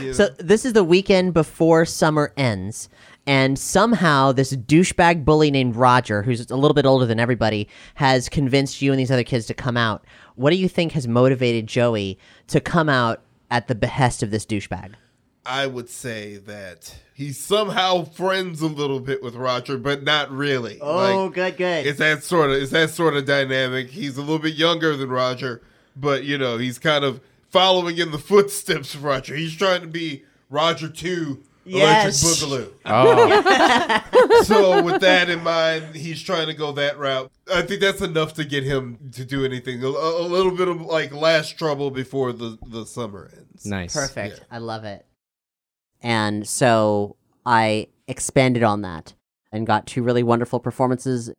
[0.00, 2.88] You So this is the weekend before summer ends,
[3.26, 8.28] and somehow this douchebag bully named Roger, who's a little bit older than everybody, has
[8.28, 10.04] convinced you and these other kids to come out.
[10.36, 14.46] What do you think has motivated Joey to come out at the behest of this
[14.46, 14.92] douchebag?
[15.44, 20.78] I would say that he somehow friends a little bit with Roger, but not really.
[20.80, 21.86] Oh, like, good, good.
[21.86, 23.90] it's that sort of it's that sort of dynamic.
[23.90, 25.62] He's a little bit younger than Roger,
[25.96, 29.34] but you know he's kind of following in the footsteps of Roger.
[29.34, 32.42] He's trying to be Roger Two Yes.
[32.42, 32.72] Electric Boogaloo.
[32.86, 37.30] Oh, so with that in mind, he's trying to go that route.
[37.52, 39.82] I think that's enough to get him to do anything.
[39.82, 43.66] A, a little bit of like last trouble before the the summer ends.
[43.66, 43.94] nice.
[43.94, 44.40] Perfect.
[44.50, 45.06] I love it.
[46.02, 49.14] And so I expanded on that
[49.52, 51.30] and got two really wonderful performances.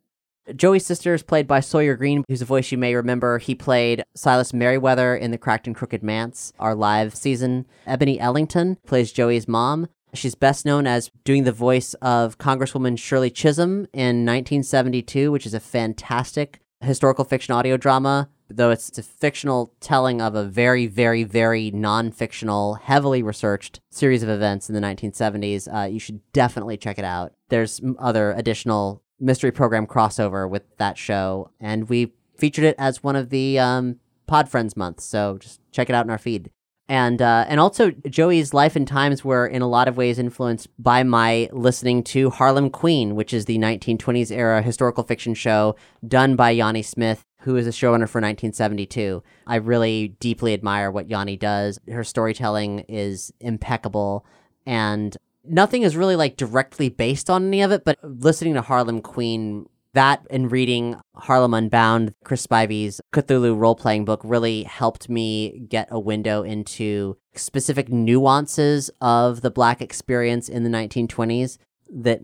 [0.54, 3.38] Joey's sister is played by Sawyer Green, whose voice you may remember.
[3.38, 7.66] He played Silas Merriweather in the Cracked and Crooked Manse, our live season.
[7.86, 9.88] Ebony Ellington plays Joey's mom.
[10.12, 15.54] She's best known as doing the voice of Congresswoman Shirley Chisholm in 1972, which is
[15.54, 21.24] a fantastic historical fiction audio drama, though it's, a fictional telling of a very, very,
[21.24, 25.72] very non fictional, heavily researched series of events in the 1970s.
[25.72, 27.32] Uh, you should definitely check it out.
[27.48, 33.16] There's other additional mystery program crossover with that show, and we featured it as one
[33.16, 36.50] of the um, Pod Friends months, so just check it out in our feed.
[36.86, 40.68] And uh, and also Joey's life and times were in a lot of ways influenced
[40.78, 45.76] by my listening to Harlem Queen, which is the 1920s era historical fiction show
[46.06, 49.22] done by Yanni Smith, who is a showrunner for 1972.
[49.46, 51.78] I really deeply admire what Yanni does.
[51.90, 54.24] Her storytelling is impeccable,
[54.66, 57.84] and nothing is really like directly based on any of it.
[57.84, 64.04] But listening to Harlem Queen that and reading Harlem Unbound, Chris Spivey's Cthulhu role playing
[64.04, 70.64] book, really helped me get a window into specific nuances of the Black experience in
[70.64, 72.20] the 1920s that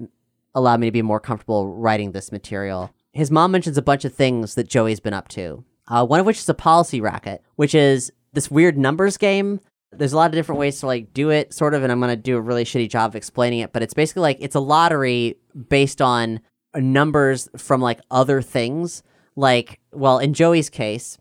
[0.54, 2.90] allowed me to be more comfortable writing this material.
[3.12, 6.26] His mom mentions a bunch of things that Joey's been up to, uh, one of
[6.26, 9.60] which is a policy racket, which is this weird numbers game
[9.92, 12.14] There's a lot of different ways to like do it, sort of, and I'm gonna
[12.14, 13.72] do a really shitty job of explaining it.
[13.72, 15.36] But it's basically like it's a lottery
[15.68, 16.40] based on
[16.76, 19.02] numbers from like other things.
[19.34, 21.18] Like, well, in Joey's case,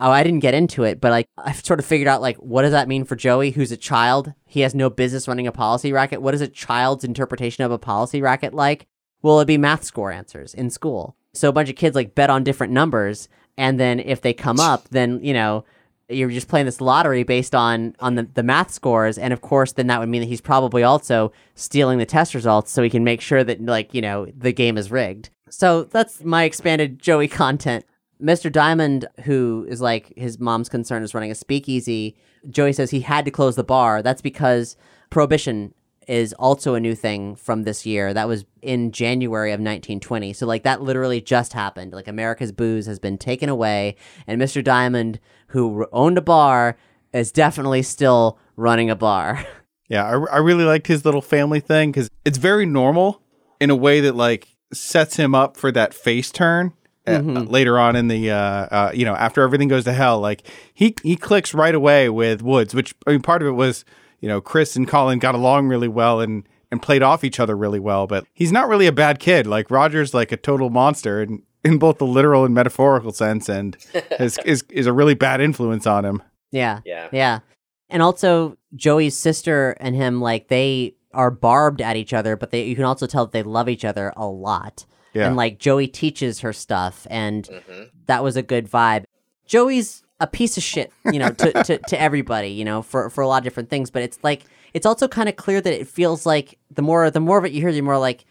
[0.00, 2.62] oh, I didn't get into it, but like I've sort of figured out like what
[2.62, 4.34] does that mean for Joey, who's a child?
[4.44, 6.20] He has no business running a policy racket.
[6.20, 8.86] What is a child's interpretation of a policy racket like?
[9.22, 11.16] Will it'd be math score answers in school.
[11.32, 14.60] So a bunch of kids like bet on different numbers, and then if they come
[14.60, 15.64] up, then you know
[16.08, 19.72] you're just playing this lottery based on on the, the math scores, and of course,
[19.72, 23.04] then that would mean that he's probably also stealing the test results so he can
[23.04, 25.30] make sure that like you know the game is rigged.
[25.48, 27.84] So that's my expanded Joey content.
[28.22, 28.52] Mr.
[28.52, 32.16] Diamond, who is like his mom's concern is running a speakeasy,
[32.50, 34.02] Joey says he had to close the bar.
[34.02, 34.76] That's because
[35.08, 35.74] prohibition
[36.10, 38.12] is also a new thing from this year.
[38.12, 40.32] That was in January of 1920.
[40.32, 41.92] So like that literally just happened.
[41.92, 43.94] Like America's booze has been taken away
[44.26, 44.62] and Mr.
[44.62, 46.76] Diamond who owned a bar
[47.12, 49.46] is definitely still running a bar.
[49.92, 53.22] Yeah, I, I really liked his little family thing because it's very normal
[53.60, 56.74] in a way that like sets him up for that face turn
[57.08, 60.20] uh, later on in the uh, uh, you know after everything goes to hell.
[60.20, 63.84] Like he he clicks right away with Woods, which I mean part of it was
[64.20, 67.56] you know Chris and Colin got along really well and and played off each other
[67.56, 68.06] really well.
[68.06, 69.46] But he's not really a bad kid.
[69.46, 73.76] Like Roger's like a total monster and in both the literal and metaphorical sense, and
[74.18, 76.22] is is is a really bad influence on him.
[76.50, 76.80] Yeah.
[76.84, 77.08] Yeah.
[77.12, 77.40] Yeah.
[77.88, 82.64] And also Joey's sister and him like they are barbed at each other, but they
[82.64, 84.86] you can also tell that they love each other a lot.
[85.12, 85.26] Yeah.
[85.26, 87.82] And like Joey teaches her stuff and mm-hmm.
[88.06, 89.04] that was a good vibe.
[89.46, 93.22] Joey's a piece of shit, you know, to, to, to everybody, you know, for, for
[93.22, 93.90] a lot of different things.
[93.90, 97.20] But it's like it's also kind of clear that it feels like the more the
[97.20, 98.24] more of it you hear, the more like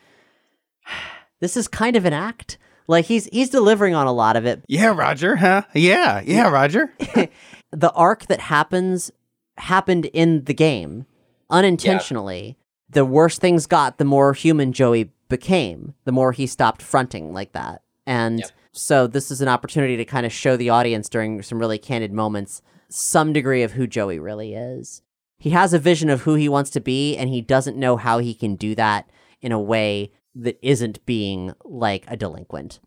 [1.39, 2.57] this is kind of an act.
[2.87, 5.63] Like he's he's delivering on a lot of it, Yeah, Roger, huh?
[5.73, 6.91] Yeah, yeah, Roger.
[7.71, 9.11] the arc that happens
[9.57, 11.05] happened in the game
[11.49, 12.57] unintentionally.
[12.89, 17.51] The worse things got, the more human Joey became, the more he stopped fronting like
[17.51, 17.83] that.
[18.07, 18.51] And Yep.
[18.71, 22.11] So this is an opportunity to kind of show the audience during some really candid
[22.13, 25.03] moments some degree of who Joey really is.
[25.37, 28.17] He has a vision of who he wants to be, and he doesn't know how
[28.19, 29.09] he can do that
[29.41, 32.79] in a way that isn't being like a delinquent.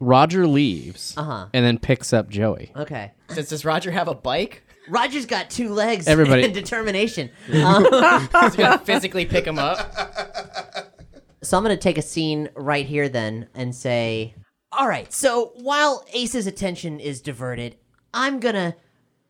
[0.00, 1.46] Roger leaves Uh-huh.
[1.52, 2.72] and then picks up Joey.
[2.76, 3.12] Okay.
[3.28, 4.62] Does, does Roger have a bike?
[4.88, 7.30] Roger's got two legs Everybody- and determination.
[7.52, 9.78] Um, He's gonna physically pick him up.
[11.42, 14.34] So I'm going to take a scene right here then and say,
[14.76, 17.76] all right, so while Ace's attention is diverted,
[18.12, 18.74] I'm to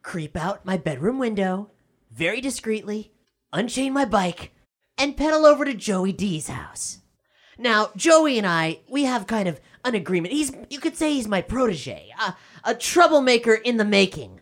[0.03, 1.71] creep out my bedroom window
[2.11, 3.13] very discreetly,
[3.53, 4.53] unchain my bike,
[4.97, 6.99] and pedal over to Joey D's house.
[7.59, 10.33] Now, Joey and I, we have kind of an agreement.
[10.33, 14.41] He's, you could say he's my protege, a, a troublemaker in the making.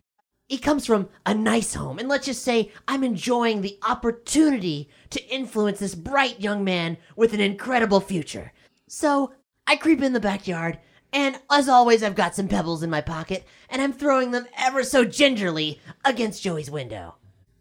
[0.48, 5.24] He comes from a nice home, and let's just say I'm enjoying the opportunity to
[5.28, 8.52] influence this bright young man with an incredible future.
[8.88, 9.32] So
[9.66, 10.78] I creep in the backyard,
[11.12, 14.82] and as always, I've got some pebbles in my pocket, and I'm throwing them ever
[14.84, 17.16] so gingerly against Joey's window.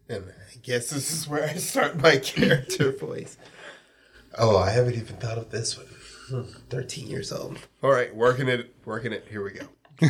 [0.08, 3.36] And I guess this is where I start my character voice.
[4.38, 5.86] Oh, I haven't even thought of this one.
[6.28, 7.58] Hmm, 13 years old.
[7.82, 9.26] All right, working it, working it.
[9.30, 9.66] Here we go.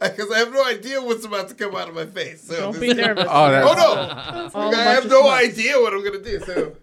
[0.00, 2.42] Because I have no idea what's about to come out of my face.
[2.42, 3.24] So Don't this- be nervous.
[3.28, 4.60] Oh, that's, Oh no!
[4.60, 5.42] All a I bunch have no smuts.
[5.44, 6.38] idea what I'm gonna do.
[6.40, 6.76] So,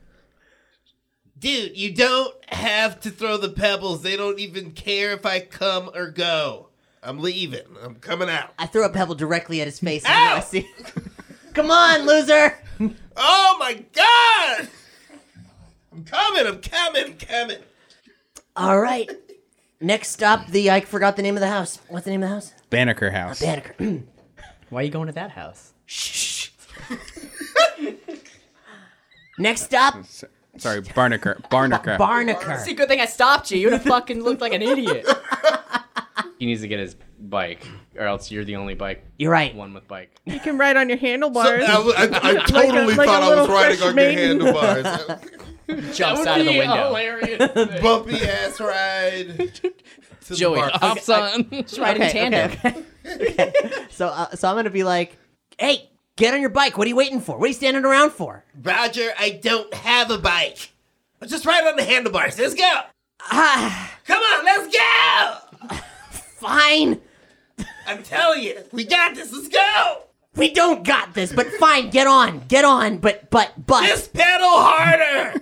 [1.37, 4.01] dude, you don't have to throw the pebbles.
[4.01, 6.69] They don't even care if I come or go.
[7.03, 7.61] I'm leaving.
[7.83, 8.51] I'm coming out.
[8.57, 10.03] I throw a pebble directly at his face.
[10.05, 10.67] and I see.
[11.53, 12.57] Come on, loser!
[13.15, 14.67] Oh my god!
[15.93, 16.47] I'm coming.
[16.47, 17.03] I'm coming.
[17.05, 17.57] I'm coming.
[18.57, 19.09] All right.
[19.79, 21.79] Next stop, the I forgot the name of the house.
[21.87, 22.53] What's the name of the house?
[22.69, 23.39] Banneker House.
[23.39, 23.75] Banneker.
[24.69, 25.71] Why are you going to that house?
[25.85, 26.49] Shh.
[29.37, 29.95] Next stop,
[30.57, 31.41] Sorry, Barnaker.
[31.49, 31.97] Barnaker.
[31.97, 32.59] Barnaker.
[32.59, 33.57] See, good thing I stopped you.
[33.59, 35.05] You would have fucking looked like an idiot.
[36.39, 37.65] He needs to get his bike,
[37.95, 39.55] or else you're the only bike You're right.
[39.55, 40.11] one with bike.
[40.25, 41.63] You can ride on your So, handlebars.
[41.65, 44.41] I, I, I totally like a thought I was riding fresh on your maiden.
[44.41, 45.95] handlebars.
[45.97, 46.87] Jumps out of the window.
[46.87, 47.81] Hilarious.
[47.81, 49.53] Bumpy ass ride.
[50.25, 50.71] To Joey, the bar.
[50.73, 51.49] Hops on.
[51.51, 52.83] Just ride in tandem.
[53.05, 53.53] okay.
[53.89, 55.17] So, uh, so I'm gonna be like,
[55.57, 56.77] hey, get on your bike.
[56.77, 57.37] What are you waiting for?
[57.37, 58.43] What are you standing around for?
[58.61, 60.71] Roger, I don't have a bike.
[61.19, 62.37] Let's just ride on the handlebars.
[62.37, 62.79] Let's go.
[63.21, 65.75] Ah, Come on, let's go.
[66.37, 67.01] fine.
[67.87, 69.33] I'm telling you, we got this.
[69.33, 70.03] Let's go.
[70.35, 71.89] We don't got this, but fine.
[71.89, 72.41] Get on.
[72.47, 72.97] Get on.
[72.97, 73.87] But, but, but.
[73.87, 75.41] Just pedal harder.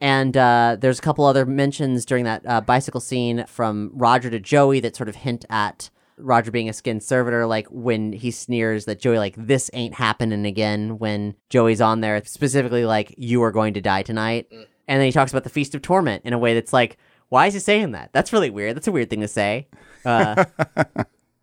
[0.00, 4.38] And uh, there's a couple other mentions during that uh, bicycle scene from Roger to
[4.40, 8.84] Joey that sort of hint at Roger being a skin servitor, like when he sneers
[8.84, 13.52] that Joey, like, this ain't happening again when Joey's on there, specifically like, you are
[13.52, 14.48] going to die tonight.
[14.52, 14.66] Mm.
[14.86, 16.96] And then he talks about the Feast of Torment in a way that's like,
[17.30, 18.10] why is he saying that?
[18.12, 18.76] That's really weird.
[18.76, 19.68] That's a weird thing to say.
[20.04, 20.44] Uh,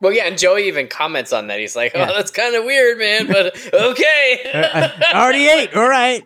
[0.02, 1.60] Well, yeah, and Joey even comments on that.
[1.60, 2.06] He's like, "Oh, Yeah.
[2.08, 5.76] that's kind of weird, man, but okay." I already ate.
[5.76, 6.24] All right.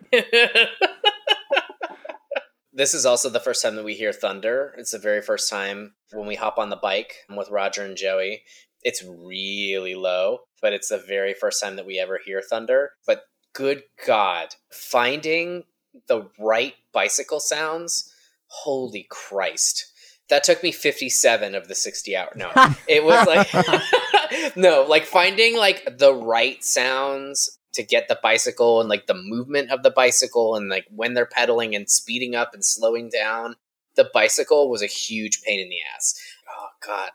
[2.76, 4.74] This is also the first time that we hear thunder.
[4.76, 8.42] It's the very first time when we hop on the bike with Roger and Joey.
[8.82, 12.90] It's really low, but it's the very first time that we ever hear thunder.
[13.06, 13.22] But
[13.54, 15.64] good God, finding
[16.06, 18.12] the right bicycle sounds,
[18.48, 19.90] holy Christ.
[20.28, 22.32] That took me 57 of the 60 hour.
[22.36, 22.50] No,
[22.88, 28.88] it was like, no, like finding like the right sounds to get the bicycle and
[28.88, 32.64] like the movement of the bicycle and like when they're pedaling and speeding up and
[32.64, 33.56] slowing down.
[33.94, 36.20] The bicycle was a huge pain in the ass.
[36.50, 37.10] Oh, God.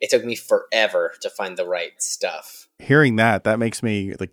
[0.00, 2.68] It took me forever to find the right stuff.
[2.78, 4.30] Hearing that, that makes me like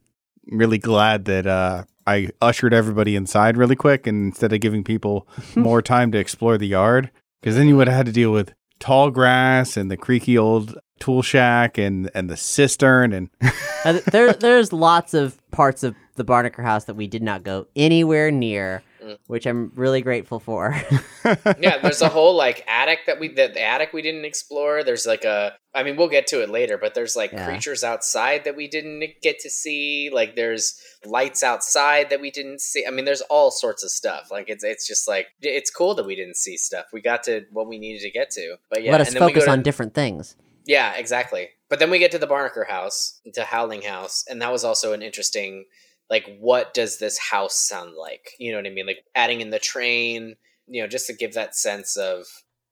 [0.47, 5.27] really glad that uh, I ushered everybody inside really quick, and instead of giving people
[5.55, 7.11] more time to explore the yard,
[7.41, 10.77] because then you would have had to deal with tall grass and the creaky old
[10.99, 13.29] tool shack and and the cistern and
[13.85, 17.67] Uh, there, there's lots of parts of the Barnaker house that we did not go
[17.75, 19.19] anywhere near, Mm.
[19.27, 20.73] which I'm really grateful for.
[21.59, 24.83] yeah, there's a whole like attic that we the, the attic we didn't explore.
[24.83, 27.45] There's like a I mean we'll get to it later, but there's like Yeah.
[27.45, 30.09] creatures outside that we didn't get to see.
[30.11, 32.83] Like there's lights outside that we didn't see.
[32.87, 34.31] I mean there's all sorts of stuff.
[34.31, 36.85] Like it's it's just like it's cool that we didn't see stuff.
[36.91, 38.55] We got to what we needed to get to.
[38.71, 40.35] But yeah, Let us and then we go focus to- on different things.
[40.65, 41.49] Yeah, exactly.
[41.69, 44.93] But then we get to the Barnaker house, to Howling House, and that was also
[44.93, 45.65] an interesting
[46.09, 48.31] like what does this house sound like?
[48.39, 48.85] You know what I mean?
[48.85, 50.35] Like adding in the train,
[50.67, 52.25] you know, just to give that sense of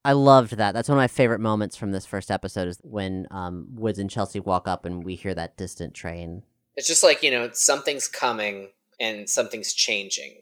[0.06, 0.74] I loved that.
[0.74, 4.10] That's one of my favorite moments from this first episode is when um, Woods and
[4.10, 6.44] Chelsea walk up and we hear that distant train.
[6.76, 10.36] it's just like, you know, something's coming and something's changing.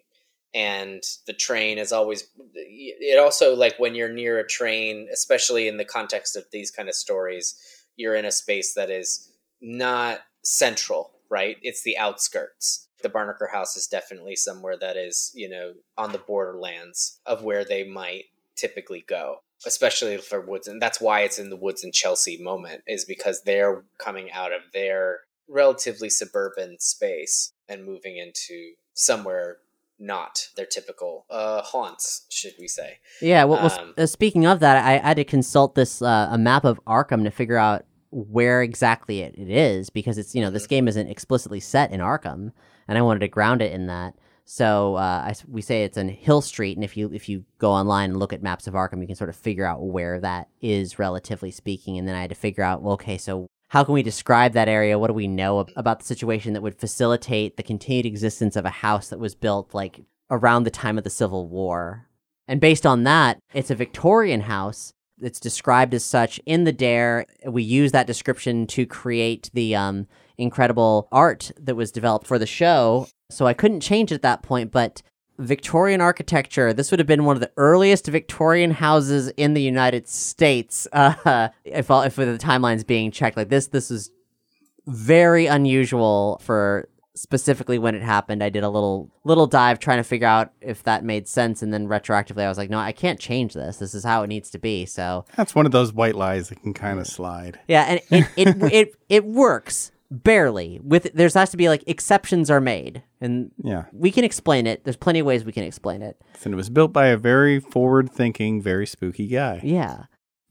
[0.53, 5.77] And the train is always it also like when you're near a train, especially in
[5.77, 7.55] the context of these kind of stories,
[7.95, 11.57] you're in a space that is not central, right?
[11.61, 12.87] It's the outskirts.
[13.01, 17.63] The Barnaker house is definitely somewhere that is, you know, on the borderlands of where
[17.63, 20.67] they might typically go, especially for Woods.
[20.67, 24.51] And that's why it's in the Woods and Chelsea moment, is because they're coming out
[24.51, 29.57] of their relatively suburban space and moving into somewhere
[30.01, 32.97] not their typical uh, haunts, should we say.
[33.21, 36.27] Yeah, well, well, Um, uh, speaking of that, I, I had to consult this uh,
[36.31, 40.41] a map of Arkham to figure out where exactly it, it is because it's you
[40.41, 42.51] know this game isn't explicitly set in Arkham,
[42.87, 44.15] and I wanted to ground it in that.
[44.43, 47.71] So uh, I we say it's in Hill Street, and if you if you go
[47.71, 50.49] online and look at maps of Arkham, you can sort of figure out where that
[50.61, 51.97] is, relatively speaking.
[51.97, 54.67] And then I had to figure out, well, okay, so how can we describe that
[54.67, 54.99] area?
[54.99, 58.65] What do we know ab- about the situation that would facilitate the continued existence of
[58.65, 62.05] a house that was built like around the time of the Civil War?
[62.49, 64.91] And based on that, it's a Victorian house.
[65.21, 67.25] It's described as such in the Dare.
[67.47, 70.07] We use that description to create the um,
[70.37, 73.07] incredible art that was developed for the show.
[73.29, 75.01] So I couldn't change it at that point, but
[75.41, 80.07] Victorian architecture, this would have been one of the earliest Victorian houses in the United
[80.07, 80.87] States.
[81.01, 84.11] Uh, if, all, if the timeline's being checked like this, this is
[84.87, 88.43] very unusual for specifically when it happened.
[88.43, 91.73] I did a little little dive trying to figure out if that made sense, and
[91.73, 93.77] then retroactively I was like, no, I can't change this.
[93.77, 94.85] This is how it needs to be.
[94.85, 97.59] So that's one of those white lies that can kind of slide.
[97.67, 100.79] yeah, and it it it, it works barely.
[100.83, 103.85] With there's has to be like exceptions are made, and Yeah.
[103.93, 104.83] we can explain it.
[104.83, 106.21] There's plenty of ways we can explain it.
[106.43, 109.61] And it was built by a very forward-thinking, very spooky guy.
[109.63, 110.03] Yeah.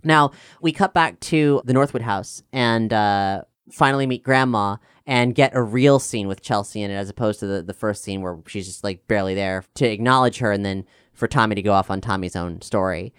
[0.03, 5.55] Now we cut back to the Northwood house and uh, finally meet Grandma and get
[5.55, 8.39] a real scene with Chelsea in it, as opposed to the, the first scene where
[8.47, 11.91] she's just like barely there to acknowledge her and then for Tommy to go off
[11.91, 13.13] on Tommy's own story.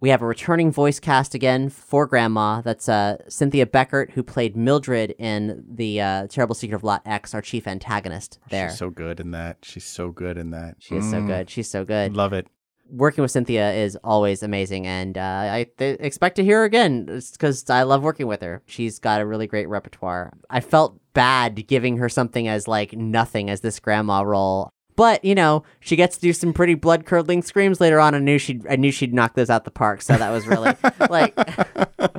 [0.00, 2.60] We have a returning voice cast again for Grandma.
[2.60, 7.34] That's uh, Cynthia Beckert, who played Mildred in the uh, Terrible Secret of Lot X,
[7.34, 8.38] our chief antagonist.
[8.50, 9.58] There, She's so good in that.
[9.62, 10.76] She's so good in that.
[10.80, 11.26] she is so Mm.
[11.28, 11.50] good.
[11.50, 12.48] She's so good Love it.
[12.90, 15.20] working with Cynthia is always amazing, and uh,
[15.52, 18.62] I th- expect to hear her again because I love working with her.
[18.66, 20.32] She's got a really great repertoire.
[20.50, 25.34] I felt bad giving her something as like nothing as this grandma role, but you
[25.34, 28.14] know she gets to do some pretty blood curdling screams later on.
[28.14, 30.74] I knew she'd I knew she'd knock those out the park, so that was really
[31.10, 31.34] like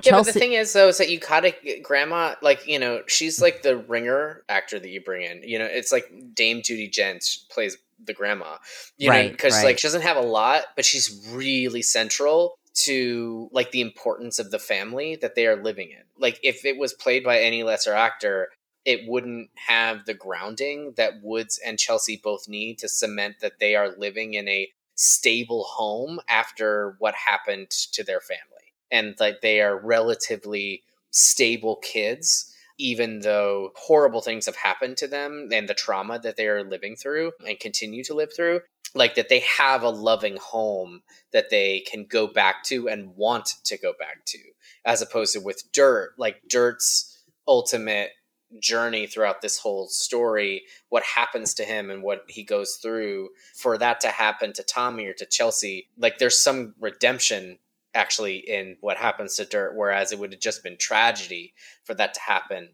[0.04, 3.42] Yeah, but the thing is, though, is that you gotta grandma, like you know, she's
[3.42, 5.44] like the ringer actor that you bring in.
[5.44, 8.58] You know, it's like Dame Judi Dench plays the grandma.
[8.98, 9.66] You know, Right, because right.
[9.66, 14.52] like she doesn't have a lot, but she's really central to like the importance of
[14.52, 16.04] the family that they are living in.
[16.20, 18.50] Like if it was played by any lesser actor,
[18.88, 23.76] it wouldn't have the grounding that Woods and Chelsea both need to cement that they
[23.76, 28.74] are living in a stable home after what happened to their family.
[28.90, 35.50] And like they are relatively stable kids even though horrible things have happened to them
[35.52, 38.62] and the trauma that they are living through and continue to live through
[38.94, 41.02] like that they have a loving home
[41.34, 44.38] that they can go back to and want to go back to
[44.86, 47.18] as opposed to with dirt like dirt's
[47.48, 48.12] ultimate
[48.60, 53.78] journey throughout this whole story what happens to him and what he goes through for
[53.78, 57.58] that to happen to tommy or to chelsea like there's some redemption
[57.94, 62.14] actually in what happens to dirt whereas it would have just been tragedy for that
[62.14, 62.70] to happen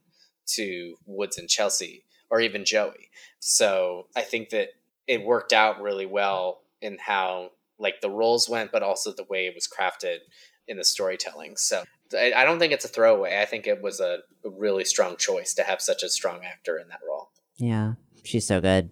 [0.45, 3.09] to woods and chelsea or even joey
[3.39, 4.69] so i think that
[5.07, 7.49] it worked out really well in how
[7.79, 10.19] like the roles went, but also the way it was crafted
[10.67, 11.57] in the storytelling.
[11.57, 11.83] So
[12.13, 13.39] I, don't think it's a throwaway.
[13.41, 16.77] I think it was a, a really strong choice to have such a strong actor
[16.77, 17.29] in that role.
[17.57, 17.93] Yeah,
[18.23, 18.89] she's so good.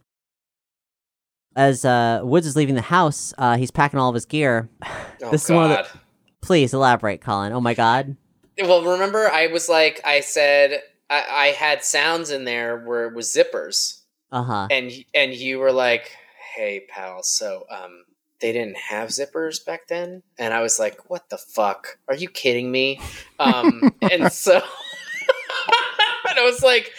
[1.55, 4.69] As uh, Woods is leaving the house, uh, he's packing all of his gear.
[5.23, 5.53] Oh this God.
[5.53, 5.99] is one of the.
[6.41, 7.53] Please elaborate, Colin.
[7.53, 8.15] Oh my God.
[8.61, 13.13] Well, remember I was like I said I, I had sounds in there where it
[13.15, 14.01] was zippers,
[14.31, 14.67] Uh huh.
[14.71, 16.11] and and you were like,
[16.55, 18.03] "Hey, pal, so um."
[18.41, 21.99] They didn't have zippers back then, and I was like, "What the fuck?
[22.07, 22.99] Are you kidding me?"
[23.39, 24.55] Um, and so,
[26.29, 26.91] and I was like,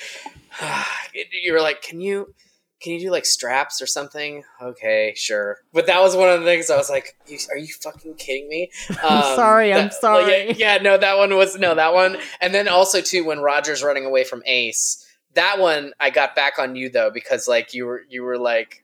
[1.32, 2.32] "You were like, can you,
[2.80, 5.58] can you do like straps or something?" Okay, sure.
[5.72, 7.16] But that was one of the things I was like,
[7.50, 8.70] "Are you fucking kidding me?"
[9.02, 10.46] I'm sorry, I'm that- sorry.
[10.50, 13.82] Yeah, yeah, no, that one was no, that one, and then also too when Roger's
[13.82, 15.04] running away from Ace.
[15.34, 18.81] That one I got back on you though because like you were you were like.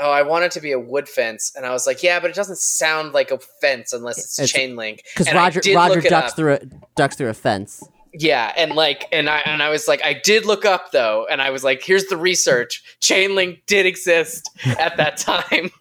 [0.00, 2.30] Oh, I want it to be a wood fence, and I was like, "Yeah, but
[2.30, 6.32] it doesn't sound like a fence unless it's, It's- chain link." Because Roger Roger ducks
[6.34, 6.60] through a
[6.96, 7.82] ducks through a fence.
[8.12, 11.40] Yeah, and like, and I and I was like, I did look up though, and
[11.40, 12.82] I was like, here's the research.
[13.00, 15.70] Chain link did exist at that time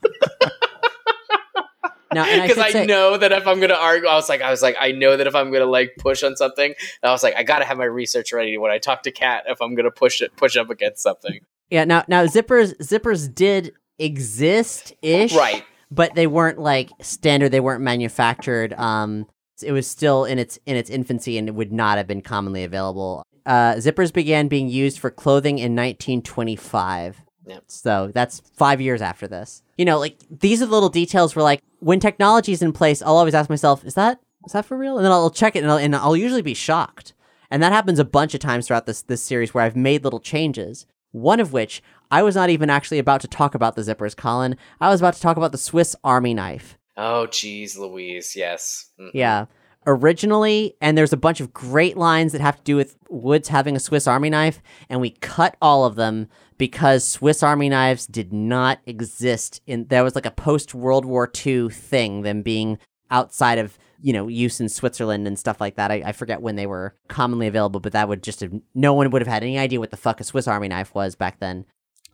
[2.11, 4.41] Now, and I because I, say, know that if I'm gonna argue, I was like,
[4.41, 7.21] I was like, I know that if I'm gonna like push on something, I was
[7.21, 9.91] like, I gotta have my research ready when I talk to Kat if I'm gonna
[9.91, 11.41] push it, push up against something.
[11.69, 11.83] yeah.
[11.85, 15.63] Now, now zippers zippers did exist ish, Right.
[15.91, 17.49] But they weren't like standard.
[17.49, 18.73] They weren't manufactured.
[18.73, 19.25] Um,
[19.63, 22.63] it was still in its in its infancy, and it would not have been commonly
[22.63, 23.23] available.
[23.45, 27.21] Uh, zippers began being used for clothing in 1925.
[27.47, 27.63] Yep.
[27.67, 29.63] So that's five years after this.
[29.77, 33.01] You know, like these are the little details where, like, when technology is in place,
[33.01, 35.63] I'll always ask myself, "Is that is that for real?" And then I'll check it,
[35.63, 37.13] and I'll, and I'll usually be shocked.
[37.49, 40.19] And that happens a bunch of times throughout this this series where I've made little
[40.19, 40.85] changes.
[41.11, 41.81] One of which
[42.11, 44.57] I was not even actually about to talk about the zippers, Colin.
[44.81, 46.77] I was about to talk about the Swiss Army knife.
[46.97, 49.11] Oh, geez, Louise, yes, Mhm.
[49.13, 49.45] Yeah.
[49.87, 53.75] Originally, and there's a bunch of great lines that have to do with Woods having
[53.75, 58.33] a Swiss Army knife, and we cut all of them because Swiss Army knives did
[58.33, 62.77] not exist in there was like a post World War II thing, them being
[63.09, 65.91] outside of, you know, use in Switzerland and stuff like that.
[65.91, 69.09] I, I forget when they were commonly available, but that would just have no one
[69.09, 71.65] would have had any idea what the fuck a Swiss Army knife was back then.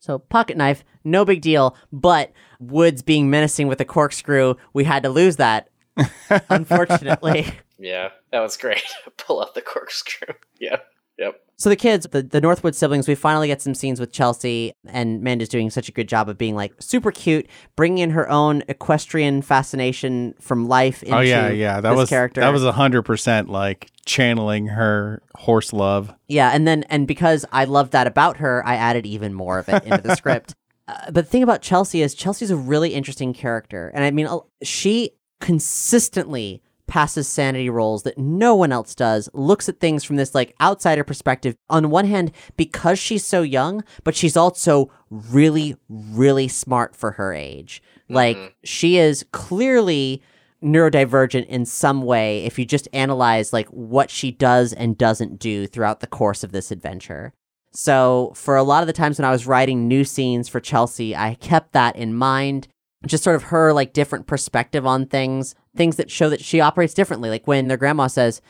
[0.05, 1.75] So pocket knife, no big deal.
[1.91, 5.69] But Woods being menacing with a corkscrew, we had to lose that.
[6.49, 7.47] Unfortunately.
[7.79, 8.83] yeah, that was great.
[9.17, 10.35] Pull out the corkscrew.
[10.57, 10.77] Yeah,
[11.17, 11.44] yep.
[11.57, 15.21] So the kids, the, the Northwood siblings, we finally get some scenes with Chelsea, and
[15.21, 18.61] Manda's doing such a good job of being like super cute, bringing in her own
[18.67, 21.79] equestrian fascination from life into oh yeah, yeah.
[21.79, 22.41] That was character.
[22.41, 26.13] that was a hundred percent like channeling her horse love.
[26.27, 29.69] Yeah, and then and because I love that about her, I added even more of
[29.69, 30.55] it into the script.
[30.87, 34.27] Uh, but the thing about Chelsea is Chelsea's a really interesting character, and I mean
[34.61, 35.09] she
[35.41, 39.29] consistently passes sanity rolls that no one else does.
[39.33, 41.55] Looks at things from this like outsider perspective.
[41.69, 47.33] On one hand, because she's so young, but she's also really, really smart for her
[47.33, 47.81] age.
[48.09, 48.53] Like mm-hmm.
[48.63, 50.21] she is clearly
[50.63, 55.67] neurodivergent in some way if you just analyze like what she does and doesn't do
[55.67, 57.33] throughout the course of this adventure.
[57.71, 61.15] So for a lot of the times when I was writing new scenes for Chelsea,
[61.15, 62.67] I kept that in mind.
[63.05, 66.93] Just sort of her like different perspective on things, things that show that she operates
[66.93, 67.29] differently.
[67.29, 68.41] Like when their grandma says,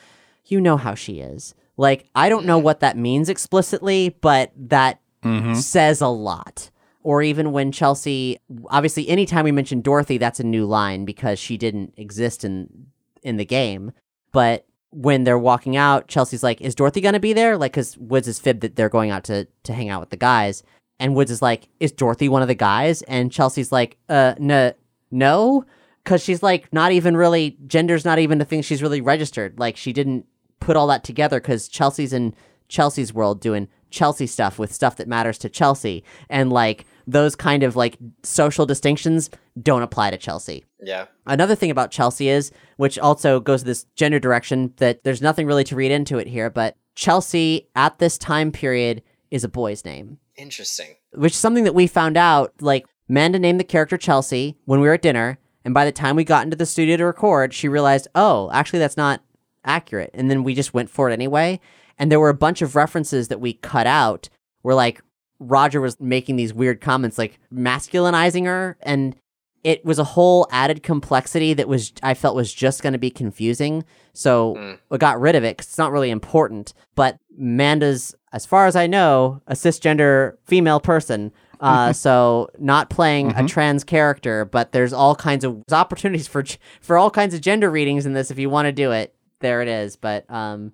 [0.46, 5.02] "You know how she is." Like I don't know what that means explicitly, but that
[5.24, 5.56] mm-hmm.
[5.56, 6.70] says a lot.
[7.04, 8.40] Or even when Chelsea,
[8.70, 12.88] obviously, anytime we mention Dorothy, that's a new line because she didn't exist in
[13.22, 13.92] in the game.
[14.32, 18.28] But when they're walking out, Chelsea's like, "Is Dorothy gonna be there?" Like, because Woods
[18.28, 20.64] is fibbed that they're going out to to hang out with the guys,
[21.00, 24.74] and Woods is like, "Is Dorothy one of the guys?" And Chelsea's like, "Uh, no,
[25.12, 25.66] no."
[26.06, 29.60] because she's like not even really gender's not even the thing she's really registered.
[29.60, 30.26] Like she didn't
[30.60, 32.34] put all that together because Chelsea's in
[32.70, 37.64] Chelsea's world doing Chelsea stuff with stuff that matters to Chelsea, and like those kind
[37.64, 39.30] of like social distinctions
[39.62, 40.66] don't apply to Chelsea.
[40.82, 41.06] Yeah.
[41.26, 45.64] Another thing about Chelsea is, which also goes this gender direction, that there's nothing really
[45.66, 50.20] to read into it here, but Chelsea at this time period is a boy's name,
[50.36, 50.96] Interesting.
[51.14, 52.54] which is something that we found out.
[52.62, 56.16] Like, Manda named the character Chelsea when we were at dinner, and by the time
[56.16, 59.22] we got into the studio to record, she realized, oh, actually, that's not
[59.64, 60.12] accurate.
[60.14, 61.60] And then we just went for it anyway.
[61.98, 64.30] And there were a bunch of references that we cut out
[64.62, 65.02] where, like,
[65.40, 69.16] Roger was making these weird comments, like masculinizing her, and
[69.64, 73.10] it was a whole added complexity that was I felt was just going to be
[73.10, 73.84] confusing.
[74.14, 74.78] So Mm.
[74.92, 76.74] I got rid of it because it's not really important.
[76.96, 81.32] But Manda's, as far as I know, a cisgender female person.
[81.62, 86.44] Uh, so not playing a trans character, but there's all kinds of opportunities for
[86.82, 88.30] for all kinds of gender readings in this.
[88.30, 89.96] If you want to do it, there it is.
[89.96, 90.74] But um,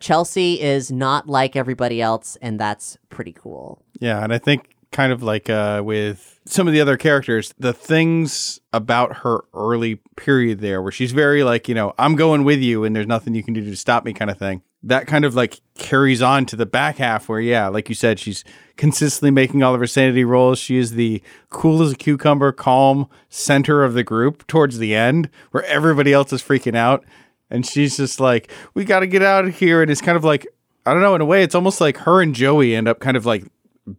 [0.00, 3.82] Chelsea is not like everybody else, and that's pretty cool.
[4.00, 7.72] Yeah, and I think kind of like uh, with some of the other characters, the
[7.72, 12.60] things about her early period there, where she's very like, you know, I'm going with
[12.60, 14.62] you, and there's nothing you can do to stop me, kind of thing.
[14.82, 18.20] That kind of like carries on to the back half, where yeah, like you said,
[18.20, 18.44] she's
[18.76, 20.58] consistently making all of her sanity rolls.
[20.58, 21.20] She is the
[21.50, 26.32] cool as a cucumber, calm center of the group towards the end, where everybody else
[26.32, 27.04] is freaking out,
[27.50, 30.24] and she's just like, we got to get out of here, and it's kind of
[30.24, 30.46] like.
[30.86, 31.14] I don't know.
[31.14, 33.44] In a way, it's almost like her and Joey end up kind of like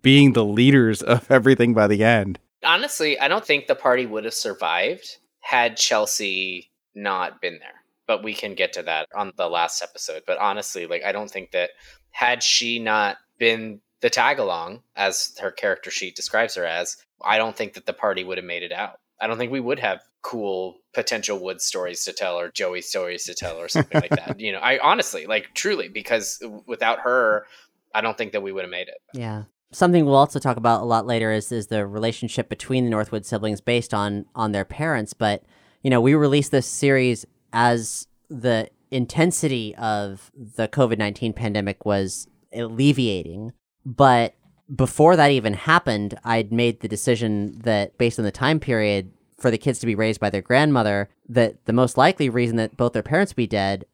[0.02, 2.40] being the leaders of everything by the end.
[2.64, 7.79] Honestly, I don't think the party would have survived had Chelsea not been there.
[8.10, 10.24] But we can get to that on the last episode.
[10.26, 11.70] But honestly, like I don't think that
[12.10, 17.38] had she not been the tag along, as her character sheet describes her as, I
[17.38, 19.00] don't think that the party would have made it out.
[19.22, 23.26] I don't think we would have cool potential wood stories to tell or Joey stories
[23.26, 24.40] to tell or something like that.
[24.40, 27.46] You know, I honestly, like truly, because without her,
[27.94, 28.98] I don't think that we would have made it.
[29.14, 29.44] Yeah.
[29.72, 33.26] Something we'll also talk about a lot later is is the relationship between the Northwood
[33.26, 35.14] siblings based on on their parents.
[35.14, 35.44] But
[35.84, 42.28] you know, we released this series as the intensity of the COVID nineteen pandemic was
[42.54, 43.54] alleviating.
[43.86, 44.36] But
[44.74, 49.50] before that even happened, I'd made the decision that based on the time period for
[49.50, 52.94] the kids to be raised by their grandmother, that the most likely reason that both
[52.94, 53.86] their parents be dead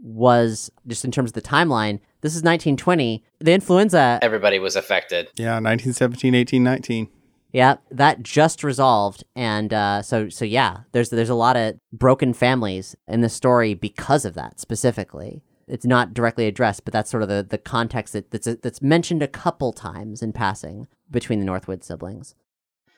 [0.00, 2.00] was just in terms of the timeline.
[2.22, 3.24] This is 1920.
[3.40, 5.28] The influenza Everybody was affected.
[5.36, 7.08] Yeah, 1917, 18, 19.
[7.56, 12.34] Yeah, that just resolved, and uh, so so yeah, there's there's a lot of broken
[12.34, 15.42] families in the story because of that specifically.
[15.66, 19.22] It's not directly addressed, but that's sort of the, the context that, that's that's mentioned
[19.22, 22.34] a couple times in passing between the Northwood siblings.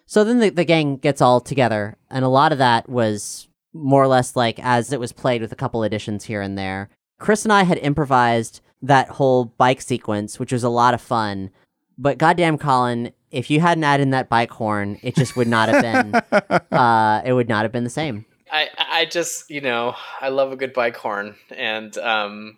[0.07, 4.03] So then the, the gang gets all together, and a lot of that was more
[4.03, 6.91] or less like as it was played with a couple additions here and there.
[7.21, 11.51] Chris and I had improvised that whole bike sequence, which was a lot of fun.
[11.97, 15.69] But goddamn, Colin, if you hadn't added in that bike horn, it just would not
[15.69, 16.15] have been.
[16.73, 18.25] uh, it would not have been the same.
[18.51, 22.57] I I just you know I love a good bike horn and um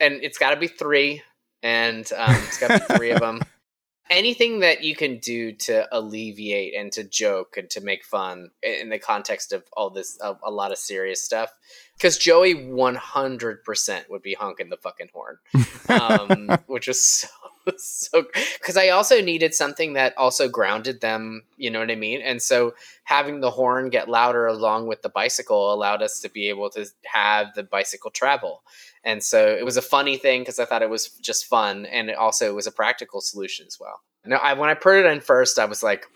[0.00, 1.22] and it's got to be three
[1.62, 3.40] and um it's got to be three of them.
[4.10, 8.90] Anything that you can do to alleviate and to joke and to make fun in
[8.90, 11.50] the context of all this a, a lot of serious stuff
[11.96, 15.38] because Joey 100% would be honking the fucking horn,
[15.88, 17.28] um, which was so
[17.76, 18.24] so
[18.58, 22.20] because I also needed something that also grounded them, you know what I mean?
[22.22, 26.48] And so having the horn get louder along with the bicycle allowed us to be
[26.48, 28.62] able to have the bicycle travel.
[29.04, 32.08] And so it was a funny thing because I thought it was just fun, and
[32.08, 34.00] it also it was a practical solution as well.
[34.24, 36.06] Now, I, when I put it in first, I was like,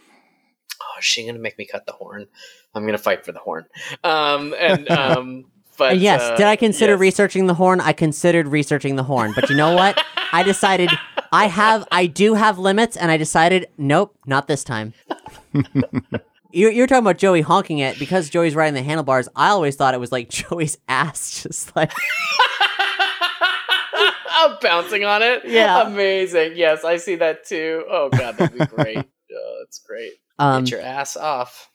[0.81, 2.27] "Oh, is she gonna make me cut the horn?
[2.75, 3.67] I'm gonna fight for the horn."
[4.05, 5.47] Um, and um,
[5.79, 7.01] but And yes, uh, did I consider yes.
[7.01, 7.81] researching the horn?
[7.81, 10.03] I considered researching the horn, but you know what?
[10.33, 10.91] I decided
[11.33, 14.93] I have, I do have limits, and I decided, nope, not this time.
[16.51, 19.29] you, you're talking about Joey honking it because Joey's riding the handlebars.
[19.37, 21.93] I always thought it was like Joey's ass, just like
[24.39, 25.43] I'm bouncing on it.
[25.47, 25.87] Yeah.
[25.87, 26.53] amazing.
[26.57, 27.85] Yes, I see that too.
[27.89, 28.99] Oh god, that'd be great.
[28.99, 30.13] oh, that's great.
[30.39, 31.71] um, Get your ass off.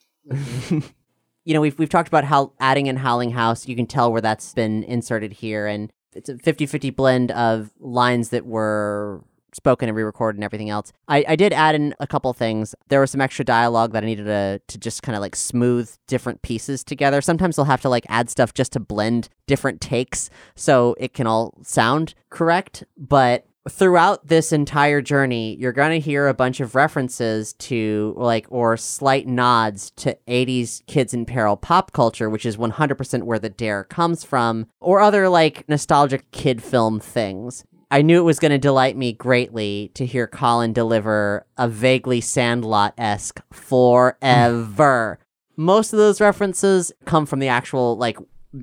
[1.43, 4.21] You know, we've we've talked about how adding in Howling House, you can tell where
[4.21, 9.23] that's been inserted here, and it's a 50-50 blend of lines that were
[9.53, 10.93] spoken and re-recorded and everything else.
[11.07, 12.73] I, I did add in a couple things.
[12.87, 15.93] There was some extra dialogue that I needed to to just kind of like smooth
[16.07, 17.21] different pieces together.
[17.21, 21.27] Sometimes they'll have to like add stuff just to blend different takes so it can
[21.27, 22.83] all sound correct.
[22.97, 28.47] But throughout this entire journey, you're going to hear a bunch of references to, like,
[28.49, 33.49] or slight nods to 80s kids in peril pop culture, which is 100% where the
[33.49, 37.63] dare comes from, or other, like, nostalgic kid film things.
[37.91, 42.21] I knew it was going to delight me greatly to hear Colin deliver a vaguely
[42.21, 45.19] Sandlot esque forever.
[45.57, 48.17] Most of those references come from the actual, like,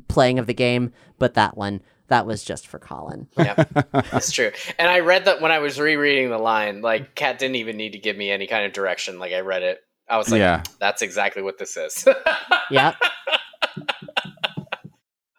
[0.09, 3.29] playing of the game, but that one, that was just for Colin.
[3.37, 3.55] Yeah,
[3.93, 4.51] that's true.
[4.79, 7.93] And I read that when I was rereading the line, like Kat didn't even need
[7.93, 9.19] to give me any kind of direction.
[9.19, 10.63] Like I read it, I was like, Yeah.
[10.81, 12.07] "That's exactly what this is."
[12.71, 12.97] Yep.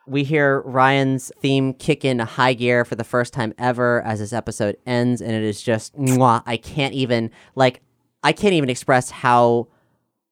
[0.07, 4.33] we hear Ryan's theme kick in high gear for the first time ever as this
[4.33, 7.81] episode ends, and it is just mwah, I can't even like
[8.23, 9.67] I can't even express how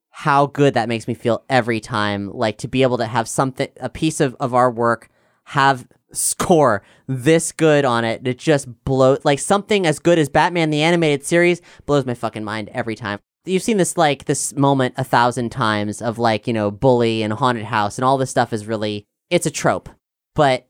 [0.09, 2.31] how good that makes me feel every time.
[2.33, 5.09] Like to be able to have something a piece of, of our work
[5.45, 10.69] have score this good on it it just blows like something as good as batman
[10.69, 13.19] the animated series blows my fucking mind every time.
[13.45, 17.33] You've seen this like this moment a thousand times of like you know bully and
[17.33, 19.89] haunted house and all this stuff is really it's a trope.
[20.33, 20.67] But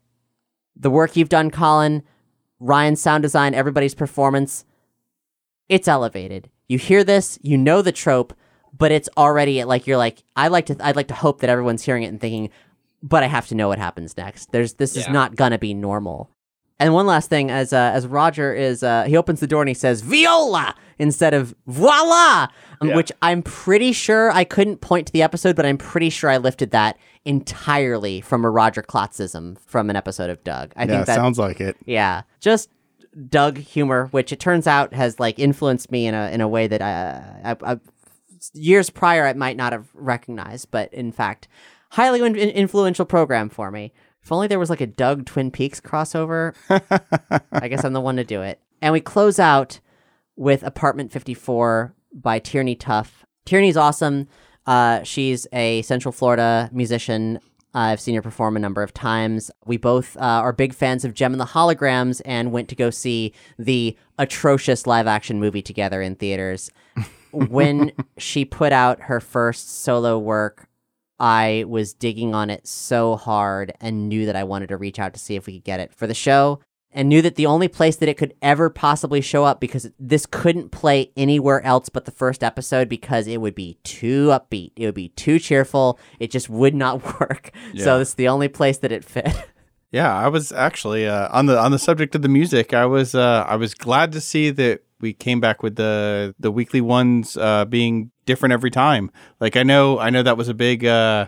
[0.75, 2.03] the work you've done colin
[2.59, 4.65] ryan's sound design everybody's performance
[5.69, 6.49] it's elevated.
[6.67, 8.33] You hear this you know the trope
[8.77, 11.83] but it's already like you're like i like to i'd like to hope that everyone's
[11.83, 12.49] hearing it and thinking
[13.07, 14.51] but i have to know what happens next.
[14.51, 16.29] There's this is not gonna be normal.
[16.79, 19.67] And one last thing, as uh, as Roger is, uh, he opens the door and
[19.67, 22.47] he says "Viola" instead of "Voila,"
[22.81, 26.29] um, which I'm pretty sure I couldn't point to the episode, but I'm pretty sure
[26.29, 30.71] I lifted that entirely from a Roger Klotzism from an episode of Doug.
[30.75, 31.77] I yeah, think that sounds like it.
[31.85, 32.69] yeah, just
[33.27, 36.67] Doug humor, which it turns out has like influenced me in a in a way
[36.67, 37.79] that I, I, I
[38.53, 41.47] years prior I might not have recognized, but in fact,
[41.91, 43.93] highly in- influential program for me.
[44.21, 46.53] If only there was like a Doug Twin Peaks crossover.
[47.51, 48.59] I guess I'm the one to do it.
[48.81, 49.79] And we close out
[50.35, 53.25] with Apartment 54 by Tierney Tuff.
[53.45, 54.27] Tierney's awesome.
[54.65, 57.39] Uh, she's a Central Florida musician.
[57.73, 59.51] I've seen her perform a number of times.
[59.65, 62.89] We both uh, are big fans of Jem and the Holograms and went to go
[62.89, 66.71] see the atrocious live action movie together in theaters.
[67.31, 70.66] when she put out her first solo work,
[71.19, 75.13] I was digging on it so hard and knew that I wanted to reach out
[75.13, 76.59] to see if we could get it for the show
[76.91, 80.25] and knew that the only place that it could ever possibly show up because this
[80.25, 84.71] couldn't play anywhere else but the first episode because it would be too upbeat.
[84.75, 85.99] It would be too cheerful.
[86.19, 87.51] It just would not work.
[87.75, 88.01] So Yeah.
[88.01, 89.27] it's the only place that it fit.
[89.89, 92.73] Yeah, I was actually uh, on the on the subject of the music.
[92.73, 96.51] I was uh, I was glad to see that we came back with the the
[96.51, 99.11] weekly ones uh, being different every time.
[99.39, 101.27] Like I know I know that was a big uh,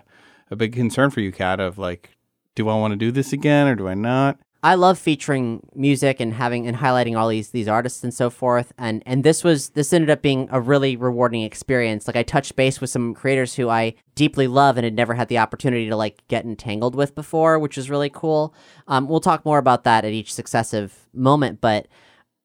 [0.50, 1.60] a big concern for you, Kat.
[1.60, 2.18] Of like,
[2.56, 4.40] do I want to do this again or do I not?
[4.62, 8.74] I love featuring music and having and highlighting all these these artists and so forth.
[8.78, 12.08] And and this was this ended up being a really rewarding experience.
[12.08, 15.30] Like I touched base with some creators who I deeply love and had never had
[15.30, 18.54] the opportunity to like get entangled with before, which was really cool.
[18.88, 21.88] Um, we'll talk more about that at each successive moment, but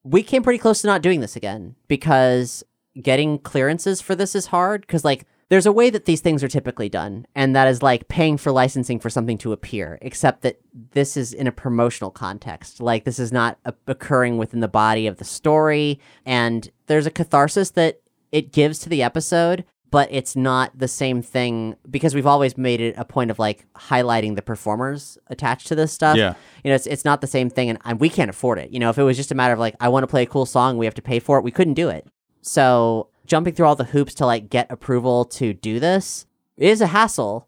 [0.04, 2.62] we came pretty close to not doing this again because
[3.00, 6.48] getting clearances for this is hard because like there's a way that these things are
[6.48, 10.60] typically done and that is like paying for licensing for something to appear except that
[10.92, 12.80] this is in a promotional context.
[12.80, 17.10] Like this is not a- occurring within the body of the story and there's a
[17.10, 18.00] catharsis that
[18.32, 19.64] it gives to the episode
[19.94, 23.64] but it's not the same thing because we've always made it a point of like
[23.74, 26.34] highlighting the performers attached to this stuff Yeah.
[26.64, 28.70] you know, it's, it's not the same thing, and, and we can't afford it.
[28.72, 30.26] You know, if it was just a matter of like, I want to play a
[30.26, 32.08] cool song, we have to pay for it, we couldn't do it.
[32.42, 36.26] So jumping through all the hoops to like get approval to do this
[36.56, 37.46] is a hassle,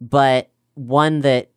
[0.00, 1.50] but one that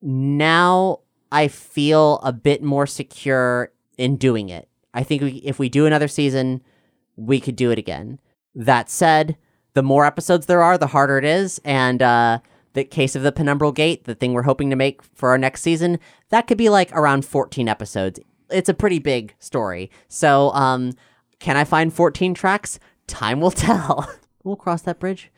[0.00, 1.00] now
[1.32, 4.68] I feel a bit more secure in doing it.
[4.92, 6.62] I think we, if we do another season,
[7.16, 8.20] we could do it again.
[8.54, 9.36] That said,
[9.74, 12.38] the more episodes there are, the harder it is, and uh,
[12.72, 15.62] the case of the Penumbral Gate, the thing we're hoping to make for our next
[15.62, 15.98] season,
[16.30, 18.20] that could be like around 14 episodes.
[18.50, 19.90] It's a pretty big story.
[20.08, 20.92] So, um,
[21.40, 22.78] can I find 14 tracks?
[23.06, 24.10] Time will tell.
[24.44, 25.30] we'll cross that bridge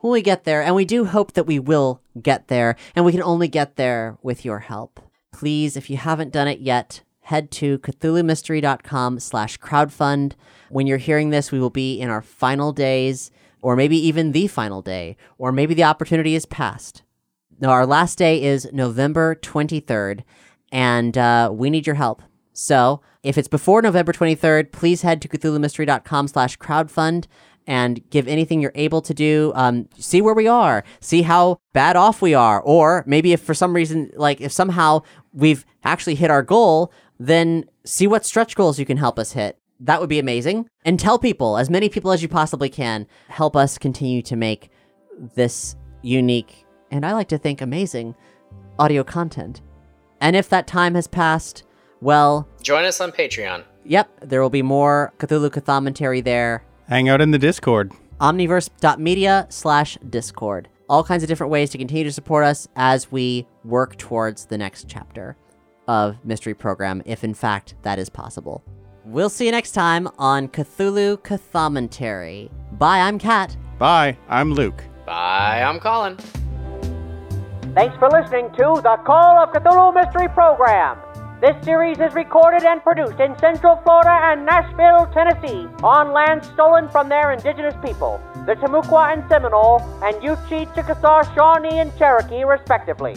[0.00, 3.12] when we get there, and we do hope that we will get there, and we
[3.12, 5.00] can only get there with your help.
[5.32, 10.32] Please, if you haven't done it yet, head to cthulhumystery.com slash crowdfund.
[10.68, 13.30] When you're hearing this, we will be in our final days,
[13.64, 17.02] or maybe even the final day, or maybe the opportunity is past.
[17.58, 20.22] Now, our last day is November 23rd,
[20.70, 22.20] and uh, we need your help.
[22.52, 27.24] So, if it's before November 23rd, please head to cthulhumystery.com slash crowdfund
[27.66, 29.50] and give anything you're able to do.
[29.54, 33.54] Um, see where we are, see how bad off we are, or maybe if for
[33.54, 35.00] some reason, like if somehow
[35.32, 39.58] we've actually hit our goal, then see what stretch goals you can help us hit.
[39.80, 40.68] That would be amazing.
[40.84, 44.70] And tell people, as many people as you possibly can, help us continue to make
[45.34, 48.14] this unique and I like to think amazing
[48.78, 49.60] audio content.
[50.20, 51.64] And if that time has passed,
[52.00, 53.64] well, Join us on Patreon.
[53.84, 56.64] yep, there will be more Cthulhu Cthommentary there.
[56.88, 57.92] Hang out in the Discord.
[58.20, 60.68] Omniverse.media slash Discord.
[60.88, 64.58] All kinds of different ways to continue to support us as we work towards the
[64.58, 65.36] next chapter
[65.88, 68.62] of Mystery Program, if in fact that is possible.
[69.04, 72.50] We'll see you next time on Cthulhu Cthommentary.
[72.72, 73.54] Bye, I'm Kat.
[73.78, 74.16] Bye.
[74.30, 74.82] I'm Luke.
[75.04, 76.16] Bye, I'm Colin.
[77.74, 80.96] Thanks for listening to the Call of Cthulhu Mystery Program.
[81.42, 86.88] This series is recorded and produced in Central Florida and Nashville, Tennessee, on land stolen
[86.88, 93.16] from their indigenous people, the Timucua and Seminole, and Yuchi, Chickasaw, Shawnee, and Cherokee, respectively.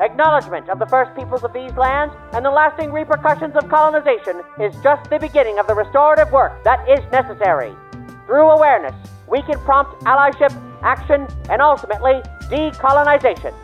[0.00, 4.74] Acknowledgement of the first peoples of these lands and the lasting repercussions of colonization is
[4.82, 7.72] just the beginning of the restorative work that is necessary.
[8.26, 8.94] Through awareness,
[9.28, 13.54] we can prompt allyship, action, and ultimately decolonization.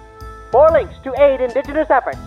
[0.53, 2.19] For links to aid Indigenous efforts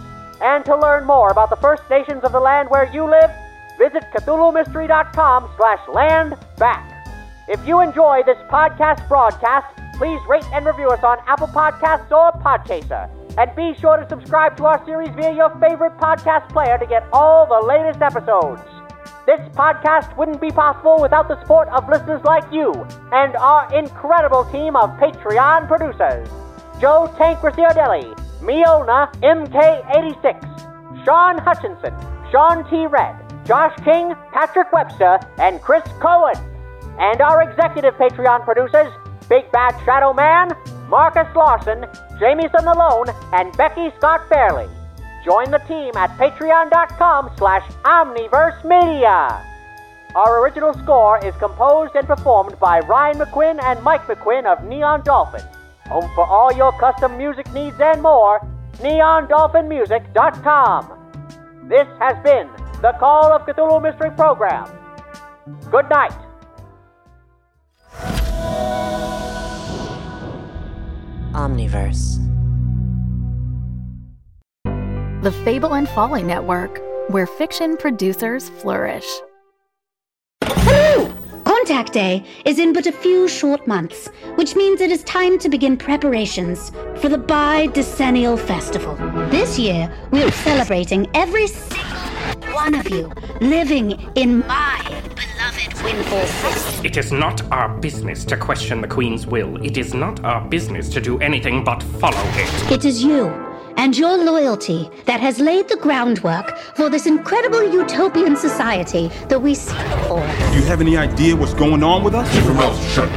[0.42, 3.32] and to learn more about the First Nations of the land where you live,
[3.78, 6.90] visit CthulhuMystery.com slash land back.
[7.48, 12.32] If you enjoy this podcast broadcast, please rate and review us on Apple Podcasts or
[12.42, 13.23] Podchaser.
[13.38, 17.08] And be sure to subscribe to our series via your favorite podcast player to get
[17.12, 18.62] all the latest episodes.
[19.26, 22.72] This podcast wouldn't be possible without the support of listeners like you
[23.12, 26.28] and our incredible team of Patreon producers.
[26.80, 31.94] Joe Tank Ricciardelli, Miona MK86, Sean Hutchinson,
[32.32, 32.86] Sean T.
[32.86, 33.16] Red,
[33.46, 36.36] Josh King, Patrick Webster, and Chris Cohen.
[37.00, 38.94] And our executive Patreon producers,
[39.28, 40.50] Big Bad Shadow Man,
[40.88, 41.86] Marcus Larson,
[42.24, 44.70] Jamieson Malone, and Becky Scott Fairley.
[45.26, 49.46] Join the team at patreon.com slash omniverse media.
[50.16, 55.02] Our original score is composed and performed by Ryan McQuinn and Mike McQuinn of Neon
[55.04, 55.44] Dolphin.
[55.88, 58.40] Home for all your custom music needs and more,
[58.76, 61.68] neondolphinmusic.com.
[61.68, 62.50] This has been
[62.82, 64.66] the Call of Cthulhu Mystery Program.
[65.70, 66.14] Good night.
[71.34, 72.20] Omniverse.
[75.24, 79.08] The Fable and Folly Network, where fiction producers flourish.
[80.44, 81.14] Hello!
[81.46, 85.48] Contact Day is in but a few short months, which means it is time to
[85.48, 88.96] begin preparations for the Bi Decennial Festival.
[89.30, 93.10] This year, we're celebrating every single one of you
[93.40, 94.93] living in my beloved Windfall City.
[95.86, 99.62] It is not our business to question the Queen's will.
[99.62, 102.72] It is not our business to do anything but follow it.
[102.72, 103.28] It is you
[103.76, 109.54] and your loyalty that has laid the groundwork for this incredible utopian society that we
[109.56, 109.76] seek
[110.08, 110.22] for.
[110.52, 112.32] Do you have any idea what's going on with us?
[112.34, 113.10] Keep your mouth shut,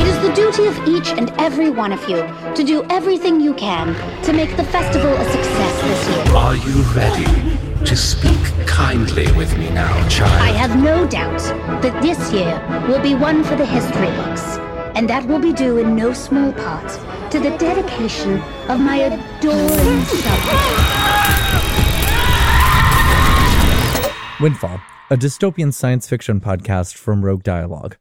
[0.00, 2.26] It is the duty of each and every one of you
[2.56, 6.36] to do everything you can to make the festival a success this year.
[6.36, 7.53] Are you ready
[7.84, 10.32] to speak kindly with me now, child?
[10.40, 11.38] I have no doubt
[11.82, 12.58] that this year
[12.88, 14.56] will be one for the history books,
[14.96, 16.90] and that will be due in no small part
[17.30, 20.94] to the dedication of my adoring subjects.
[24.40, 24.80] Windfall,
[25.10, 27.96] a dystopian science fiction podcast from Rogue Dialogue.